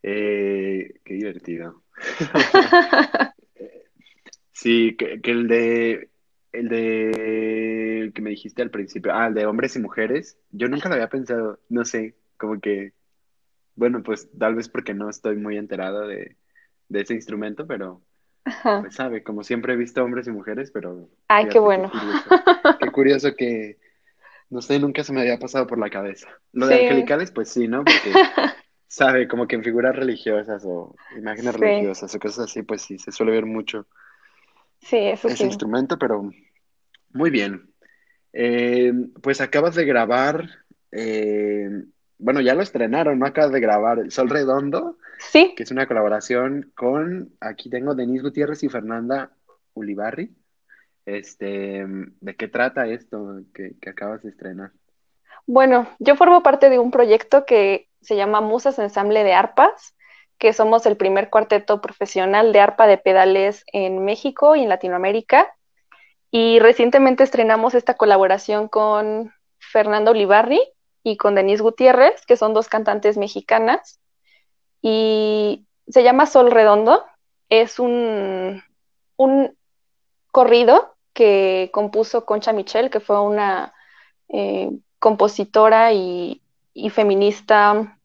Eh, 0.02 1.00
qué 1.04 1.14
divertido. 1.14 1.82
sí, 4.52 4.96
que, 4.96 5.20
el 5.24 5.48
de 5.48 6.10
el 6.52 6.68
de 6.68 8.12
que 8.14 8.22
me 8.22 8.30
dijiste 8.30 8.62
al 8.62 8.70
principio, 8.70 9.12
ah, 9.14 9.26
el 9.26 9.34
de 9.34 9.46
hombres 9.46 9.76
y 9.76 9.80
mujeres, 9.80 10.38
yo 10.50 10.68
nunca 10.68 10.88
lo 10.88 10.94
había 10.94 11.08
pensado, 11.08 11.60
no 11.68 11.84
sé, 11.84 12.14
como 12.38 12.60
que, 12.60 12.92
bueno, 13.74 14.02
pues 14.02 14.30
tal 14.38 14.54
vez 14.54 14.68
porque 14.68 14.94
no 14.94 15.10
estoy 15.10 15.36
muy 15.36 15.58
enterado 15.58 16.06
de, 16.06 16.36
de 16.88 17.00
ese 17.00 17.14
instrumento, 17.14 17.66
pero 17.66 18.05
pues 18.80 18.94
sabe, 18.94 19.22
como 19.22 19.42
siempre 19.42 19.72
he 19.72 19.76
visto 19.76 20.02
hombres 20.02 20.26
y 20.26 20.30
mujeres, 20.30 20.70
pero... 20.70 21.08
Ay, 21.28 21.48
qué 21.48 21.58
bueno. 21.58 21.90
Qué 22.80 22.90
curioso, 22.90 23.34
que, 23.34 23.78
no 24.50 24.62
sé, 24.62 24.78
nunca 24.78 25.02
se 25.02 25.12
me 25.12 25.20
había 25.20 25.38
pasado 25.38 25.66
por 25.66 25.78
la 25.78 25.90
cabeza. 25.90 26.28
Lo 26.52 26.66
de 26.66 26.82
angelicales, 26.82 27.30
pues 27.30 27.48
sí, 27.48 27.66
¿no? 27.66 27.84
Porque, 27.84 28.12
sabe, 28.86 29.26
como 29.28 29.48
que 29.48 29.56
en 29.56 29.64
figuras 29.64 29.96
religiosas 29.96 30.62
o 30.64 30.94
imágenes 31.16 31.54
religiosas 31.56 32.14
o 32.14 32.18
cosas 32.18 32.50
así, 32.50 32.62
pues 32.62 32.82
sí, 32.82 32.98
se 32.98 33.12
suele 33.12 33.32
ver 33.32 33.46
mucho. 33.46 33.86
Sí, 34.80 34.98
eso 34.98 35.28
ese 35.28 35.44
instrumento, 35.44 35.98
pero 35.98 36.30
muy 37.10 37.30
bien. 37.30 37.70
Eh, 38.32 38.92
pues 39.22 39.40
acabas 39.40 39.74
de 39.74 39.84
grabar 39.84 40.48
eh, 40.92 41.68
bueno, 42.18 42.40
ya 42.40 42.54
lo 42.54 42.62
estrenaron, 42.62 43.18
¿no? 43.18 43.26
Acabas 43.26 43.52
de 43.52 43.60
grabar 43.60 43.98
El 43.98 44.10
Sol 44.10 44.30
Redondo. 44.30 44.96
Sí. 45.18 45.54
Que 45.56 45.62
es 45.62 45.70
una 45.70 45.86
colaboración 45.86 46.72
con, 46.74 47.32
aquí 47.40 47.70
tengo 47.70 47.94
Denise 47.94 48.22
Gutiérrez 48.22 48.62
y 48.62 48.68
Fernanda 48.68 49.30
Ulibarri. 49.74 50.34
Este, 51.04 51.84
¿de 51.86 52.36
qué 52.36 52.48
trata 52.48 52.86
esto 52.86 53.42
que, 53.54 53.76
acabas 53.88 54.22
de 54.22 54.30
estrenar? 54.30 54.72
Bueno, 55.46 55.88
yo 56.00 56.16
formo 56.16 56.42
parte 56.42 56.68
de 56.68 56.78
un 56.78 56.90
proyecto 56.90 57.44
que 57.46 57.88
se 58.00 58.16
llama 58.16 58.40
Musas 58.40 58.78
Ensamble 58.78 59.22
de 59.22 59.32
Arpas, 59.32 59.94
que 60.38 60.52
somos 60.52 60.84
el 60.86 60.96
primer 60.96 61.30
cuarteto 61.30 61.80
profesional 61.80 62.52
de 62.52 62.60
arpa 62.60 62.86
de 62.86 62.98
pedales 62.98 63.64
en 63.72 64.04
México 64.04 64.56
y 64.56 64.62
en 64.62 64.68
Latinoamérica. 64.68 65.54
Y 66.30 66.58
recientemente 66.58 67.22
estrenamos 67.22 67.74
esta 67.74 67.94
colaboración 67.94 68.68
con 68.68 69.32
Fernanda 69.58 70.10
Ulibarri, 70.10 70.60
y 71.06 71.16
con 71.16 71.36
Denise 71.36 71.62
Gutiérrez, 71.62 72.26
que 72.26 72.36
son 72.36 72.52
dos 72.52 72.68
cantantes 72.68 73.16
mexicanas. 73.16 74.00
Y 74.82 75.64
se 75.86 76.02
llama 76.02 76.26
Sol 76.26 76.50
Redondo. 76.50 77.04
Es 77.48 77.78
un, 77.78 78.64
un 79.16 79.56
corrido 80.32 80.96
que 81.12 81.70
compuso 81.72 82.26
Concha 82.26 82.52
Michel, 82.52 82.90
que 82.90 82.98
fue 82.98 83.20
una 83.20 83.72
eh, 84.28 84.68
compositora 84.98 85.92
y, 85.92 86.42
feminista 86.90 87.96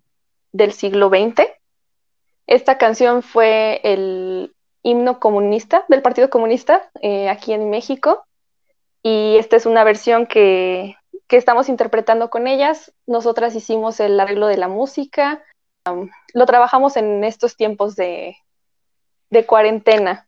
del 0.52 0.72
siglo 0.72 1.10
XX. 1.10 1.48
Esta 2.46 2.78
canción 2.78 3.24
fue 3.24 3.82
el 3.84 4.54
himno 4.84 5.20
comunista 5.20 5.86
del 5.88 6.04
Partido 6.04 6.30
Comunista 6.30 6.92
eh, 7.02 7.30
aquí 7.30 7.54
en 7.54 7.72
México 7.72 8.26
y 9.02 9.38
esta 9.38 9.56
es 9.56 9.66
una 9.66 9.84
versión 9.84 10.28
que 10.28 10.96
que 11.32 11.38
estamos 11.38 11.70
interpretando 11.70 12.30
con 12.30 12.46
ellas. 12.46 12.92
Nosotras 13.08 13.56
hicimos 13.56 14.02
el 14.02 14.20
arreglo 14.20 14.48
de 14.48 14.58
la 14.58 14.68
música. 14.68 15.42
lo 16.34 16.46
trabajamos 16.46 16.98
en 16.98 17.24
estos 17.24 17.56
tiempos 17.56 17.96
de, 17.96 18.36
cuarentena. 19.48 20.28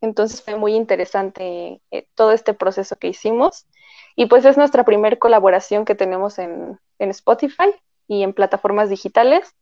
Entonces 0.00 0.42
fue 0.42 0.54
muy 0.54 0.76
interesante 0.76 1.80
eh, 1.90 2.06
todo 2.14 2.30
este 2.30 2.54
proceso 2.54 2.94
que 2.94 3.08
hicimos. 3.08 3.66
Y 4.14 4.26
pues 4.26 4.44
es 4.44 4.56
nuestra 4.56 4.84
primera 4.84 5.16
colaboración 5.16 5.84
que 5.84 5.96
tenemos 5.96 6.38
en, 6.38 6.78
Spotify 7.00 7.74
y 8.06 8.22
en 8.22 8.32
plataformas 8.32 8.88
digitales. 8.88 9.56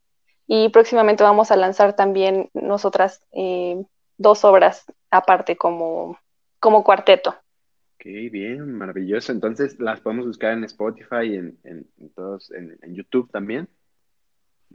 Y 0.46 0.68
próximamente 0.68 1.24
vamos 1.24 1.50
a 1.50 1.56
lanzar 1.56 1.96
también 1.96 2.50
nosotras 2.52 3.22
eh, 3.32 3.82
dos 4.18 4.44
obras 4.44 4.84
aparte 5.10 5.56
como, 5.56 6.18
como 6.60 6.84
cuarteto. 6.84 7.34
Ok, 8.02 8.32
bien, 8.32 8.72
maravilloso. 8.72 9.30
Entonces 9.30 9.78
las 9.78 10.00
podemos 10.00 10.26
buscar 10.26 10.54
en 10.54 10.64
Spotify 10.64 11.22
y 11.22 11.34
en, 11.36 11.56
en, 11.62 11.86
todos, 12.16 12.50
en, 12.50 12.76
YouTube 12.96 13.30
también. 13.30 13.68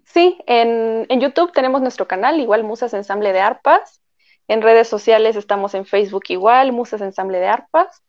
Sí, 0.06 0.38
en, 0.48 1.06
YouTube 1.20 1.52
tenemos 1.52 1.82
nuestro 1.82 2.08
canal, 2.08 2.40
igual 2.40 2.64
Musas 2.64 2.94
Ensamble 2.94 3.34
de 3.34 3.42
Arpas. 3.42 4.02
En 4.48 4.62
redes 4.62 4.88
sociales 4.88 5.36
estamos 5.36 5.74
en 5.74 5.86
Facebook 5.86 6.24
igual, 6.30 6.72
Musas 6.72 7.02
Ensamble 7.02 7.40
de 7.40 7.48
Arpas. 7.48 8.02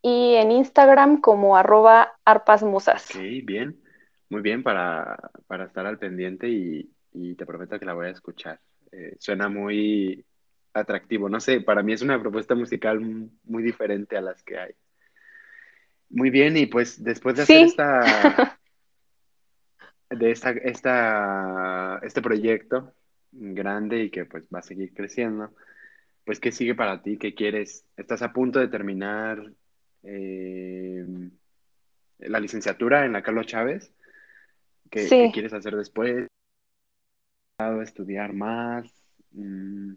Y 0.00 0.36
en 0.36 0.50
Instagram 0.50 1.20
como 1.20 1.58
arroba 1.58 2.14
arpasmusas. 2.24 3.14
Ok, 3.14 3.20
bien. 3.44 3.78
Muy 4.30 4.40
bien 4.40 4.62
para, 4.62 5.30
estar 5.66 5.84
al 5.84 5.98
pendiente 5.98 6.48
y, 6.48 6.90
te 7.36 7.44
prometo 7.44 7.78
que 7.78 7.84
la 7.84 7.92
voy 7.92 8.06
a 8.06 8.10
escuchar. 8.12 8.58
Eh, 8.92 9.14
suena 9.18 9.50
muy, 9.50 10.24
atractivo. 10.74 11.28
No 11.28 11.40
sé, 11.40 11.60
para 11.60 11.82
mí 11.82 11.92
es 11.92 12.02
una 12.02 12.20
propuesta 12.20 12.54
musical 12.54 13.00
muy 13.44 13.62
diferente 13.62 14.16
a 14.16 14.20
las 14.20 14.42
que 14.42 14.58
hay. 14.58 14.74
Muy 16.10 16.30
bien, 16.30 16.56
y 16.56 16.66
pues 16.66 17.02
después 17.02 17.36
de 17.36 17.42
hacer 17.42 17.64
esta, 17.64 18.58
de 20.10 20.30
esta, 20.30 20.50
esta, 20.50 21.98
este 22.02 22.22
proyecto 22.22 22.92
grande 23.32 24.04
y 24.04 24.10
que 24.10 24.24
pues 24.26 24.44
va 24.54 24.60
a 24.60 24.62
seguir 24.62 24.92
creciendo, 24.94 25.54
pues 26.24 26.40
¿qué 26.40 26.52
sigue 26.52 26.74
para 26.74 27.02
ti? 27.02 27.18
¿Qué 27.18 27.34
quieres? 27.34 27.84
¿Estás 27.96 28.22
a 28.22 28.32
punto 28.32 28.58
de 28.58 28.68
terminar 28.68 29.52
eh, 30.02 31.04
la 32.18 32.40
licenciatura 32.40 33.04
en 33.04 33.12
la 33.12 33.22
Carlos 33.22 33.46
Chávez? 33.46 33.92
¿Qué, 34.90 35.30
quieres 35.32 35.52
hacer 35.52 35.74
después? 35.76 36.28
¿Estudiar 37.82 38.32
más? 38.32 38.86
Mm, 39.32 39.94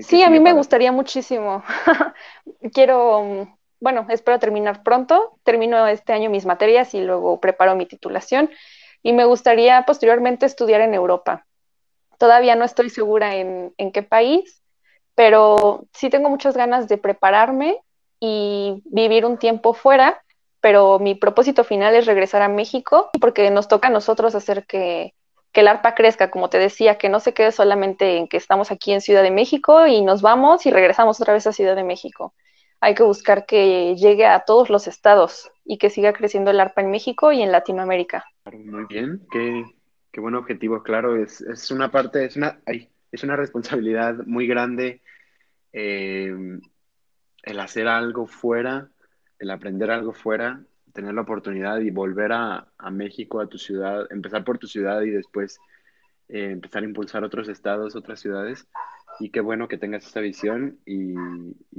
sí, 0.00 0.22
a 0.22 0.30
mí 0.30 0.40
me 0.40 0.52
gustaría 0.52 0.92
muchísimo. 0.92 1.62
Quiero, 2.72 3.48
bueno, 3.80 4.06
espero 4.08 4.38
terminar 4.38 4.82
pronto. 4.82 5.38
Termino 5.44 5.86
este 5.86 6.12
año 6.12 6.30
mis 6.30 6.46
materias 6.46 6.94
y 6.94 7.00
luego 7.00 7.40
preparo 7.40 7.76
mi 7.76 7.86
titulación. 7.86 8.50
Y 9.02 9.12
me 9.12 9.24
gustaría 9.24 9.82
posteriormente 9.84 10.46
estudiar 10.46 10.80
en 10.80 10.94
Europa. 10.94 11.46
Todavía 12.18 12.54
no 12.54 12.64
estoy 12.64 12.88
segura 12.88 13.36
en, 13.36 13.74
en 13.76 13.90
qué 13.90 14.02
país, 14.02 14.62
pero 15.14 15.86
sí 15.92 16.08
tengo 16.08 16.30
muchas 16.30 16.56
ganas 16.56 16.88
de 16.88 16.98
prepararme 16.98 17.78
y 18.20 18.82
vivir 18.84 19.26
un 19.26 19.38
tiempo 19.38 19.74
fuera, 19.74 20.22
pero 20.60 21.00
mi 21.00 21.16
propósito 21.16 21.64
final 21.64 21.96
es 21.96 22.06
regresar 22.06 22.40
a 22.42 22.48
México 22.48 23.10
porque 23.20 23.50
nos 23.50 23.66
toca 23.66 23.88
a 23.88 23.90
nosotros 23.90 24.36
hacer 24.36 24.64
que 24.64 25.14
que 25.52 25.60
el 25.60 25.68
ARPA 25.68 25.94
crezca, 25.94 26.30
como 26.30 26.48
te 26.48 26.58
decía, 26.58 26.96
que 26.96 27.08
no 27.08 27.20
se 27.20 27.34
quede 27.34 27.52
solamente 27.52 28.16
en 28.16 28.26
que 28.26 28.38
estamos 28.38 28.70
aquí 28.70 28.92
en 28.92 29.02
Ciudad 29.02 29.22
de 29.22 29.30
México 29.30 29.86
y 29.86 30.00
nos 30.00 30.22
vamos 30.22 30.64
y 30.64 30.70
regresamos 30.70 31.20
otra 31.20 31.34
vez 31.34 31.46
a 31.46 31.52
Ciudad 31.52 31.76
de 31.76 31.84
México. 31.84 32.34
Hay 32.80 32.94
que 32.94 33.02
buscar 33.02 33.46
que 33.46 33.94
llegue 33.94 34.26
a 34.26 34.40
todos 34.40 34.70
los 34.70 34.88
estados 34.88 35.52
y 35.64 35.78
que 35.78 35.90
siga 35.90 36.14
creciendo 36.14 36.50
el 36.50 36.58
ARPA 36.58 36.80
en 36.80 36.90
México 36.90 37.32
y 37.32 37.42
en 37.42 37.52
Latinoamérica. 37.52 38.24
Muy 38.50 38.86
bien, 38.86 39.26
qué, 39.30 39.64
qué 40.10 40.20
buen 40.20 40.34
objetivo, 40.34 40.82
claro, 40.82 41.22
es, 41.22 41.42
es 41.42 41.70
una 41.70 41.90
parte, 41.90 42.24
es 42.24 42.36
una, 42.36 42.60
es 43.12 43.22
una 43.22 43.36
responsabilidad 43.36 44.14
muy 44.26 44.46
grande 44.46 45.02
eh, 45.72 46.34
el 47.42 47.60
hacer 47.60 47.88
algo 47.88 48.26
fuera, 48.26 48.88
el 49.38 49.50
aprender 49.50 49.90
algo 49.90 50.12
fuera 50.12 50.62
tener 50.92 51.14
la 51.14 51.22
oportunidad 51.22 51.80
y 51.80 51.90
volver 51.90 52.32
a, 52.32 52.66
México, 52.90 53.40
a 53.40 53.46
tu 53.46 53.58
ciudad, 53.58 54.06
empezar 54.10 54.44
por 54.44 54.58
tu 54.58 54.66
ciudad 54.66 55.02
y 55.02 55.10
después 55.10 55.58
eh, 56.28 56.50
empezar 56.50 56.82
a 56.82 56.86
impulsar 56.86 57.24
otros 57.24 57.48
estados, 57.48 57.96
otras 57.96 58.20
ciudades. 58.20 58.66
Y 59.20 59.30
qué 59.30 59.40
bueno 59.40 59.68
que 59.68 59.78
tengas 59.78 60.06
esta 60.06 60.20
visión 60.20 60.78
y, 60.86 61.14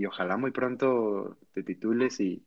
ojalá 0.05 0.37
muy 0.37 0.51
pronto 0.51 1.37
te 1.53 1.63
titules 1.63 2.19
y, 2.19 2.43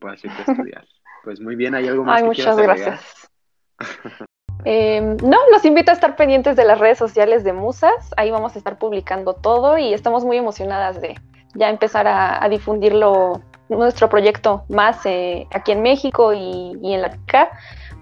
puedas 0.00 0.24
irte 0.24 0.42
a 0.46 0.52
estudiar. 0.52 0.86
Pues 1.24 1.40
muy 1.40 1.56
bien, 1.56 1.74
¿hay 1.74 1.88
algo 1.88 2.04
más? 2.04 2.20
Ay, 2.20 2.24
muchas 2.24 2.56
gracias. 2.56 3.30
Em, 4.64 5.16
no, 5.18 5.38
los 5.52 5.64
invito 5.64 5.92
a 5.92 5.94
estar 5.94 6.16
pendientes 6.16 6.56
de 6.56 6.64
las 6.64 6.80
redes 6.80 6.98
sociales 6.98 7.44
de 7.44 7.52
Musas. 7.52 8.10
Ahí 8.16 8.32
vamos 8.32 8.56
a 8.56 8.58
estar 8.58 8.76
publicando 8.76 9.34
todo 9.34 9.78
y 9.78 9.94
estamos 9.94 10.24
muy 10.24 10.36
emocionadas 10.36 11.00
de 11.00 11.14
ya 11.54 11.70
empezar 11.70 12.08
a 12.08 12.46
difundirlo 12.50 13.40
nuestro 13.68 14.08
proyecto 14.08 14.64
más 14.68 15.04
eh, 15.04 15.46
aquí 15.52 15.72
en 15.72 15.82
México 15.82 16.32
y, 16.32 16.78
en 16.82 17.02
la 17.02 17.10
TICA, 17.10 17.50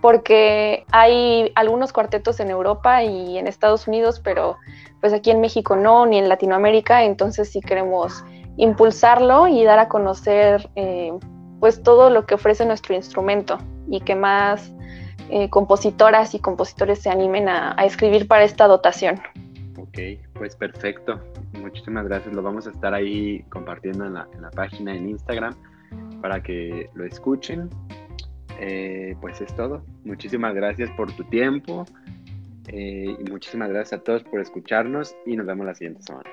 porque 0.00 0.84
hay 0.92 1.52
algunos 1.54 1.92
cuartetos 1.92 2.40
en 2.40 2.50
Europa 2.50 3.02
y 3.02 3.38
en 3.38 3.46
Estados 3.46 3.88
Unidos, 3.88 4.20
pero 4.22 4.56
pues 5.00 5.12
aquí 5.12 5.30
en 5.30 5.40
México 5.40 5.76
no, 5.76 6.06
ni 6.06 6.18
en 6.18 6.28
Latinoamérica, 6.28 7.04
entonces 7.04 7.50
sí 7.50 7.60
queremos 7.60 8.24
impulsarlo 8.56 9.48
y 9.48 9.64
dar 9.64 9.78
a 9.78 9.88
conocer 9.88 10.70
eh, 10.76 11.12
pues 11.60 11.82
todo 11.82 12.10
lo 12.10 12.26
que 12.26 12.34
ofrece 12.34 12.64
nuestro 12.64 12.94
instrumento 12.94 13.58
y 13.88 14.00
que 14.00 14.14
más 14.14 14.72
eh, 15.28 15.50
compositoras 15.50 16.34
y 16.34 16.38
compositores 16.38 17.00
se 17.00 17.10
animen 17.10 17.48
a, 17.48 17.74
escribir 17.84 18.28
para 18.28 18.44
esta 18.44 18.66
dotación. 18.68 19.20
Ok, 19.96 20.20
pues 20.34 20.54
perfecto. 20.54 21.18
Muchísimas 21.54 22.06
gracias. 22.06 22.34
Lo 22.34 22.42
vamos 22.42 22.66
a 22.66 22.70
estar 22.70 22.92
ahí 22.92 23.42
compartiendo 23.48 24.04
en 24.04 24.14
la, 24.14 24.50
página 24.54 24.94
en 24.94 25.08
Instagram 25.08 25.54
para 26.20 26.42
que 26.42 26.90
lo 26.94 27.04
escuchen. 27.04 27.70
Eh, 28.60 29.16
pues 29.22 29.40
es 29.40 29.54
todo. 29.56 29.82
Muchísimas 30.04 30.54
gracias 30.54 30.90
por 30.90 31.10
tu 31.12 31.24
tiempo. 31.24 31.86
y 32.68 33.30
muchísimas 33.30 33.70
gracias 33.70 34.00
a 34.00 34.04
todos 34.04 34.22
por 34.24 34.40
escucharnos 34.40 35.16
y 35.24 35.36
nos 35.36 35.46
vemos 35.46 35.64
la 35.64 35.74
siguiente 35.74 36.02
semana. 36.02 36.28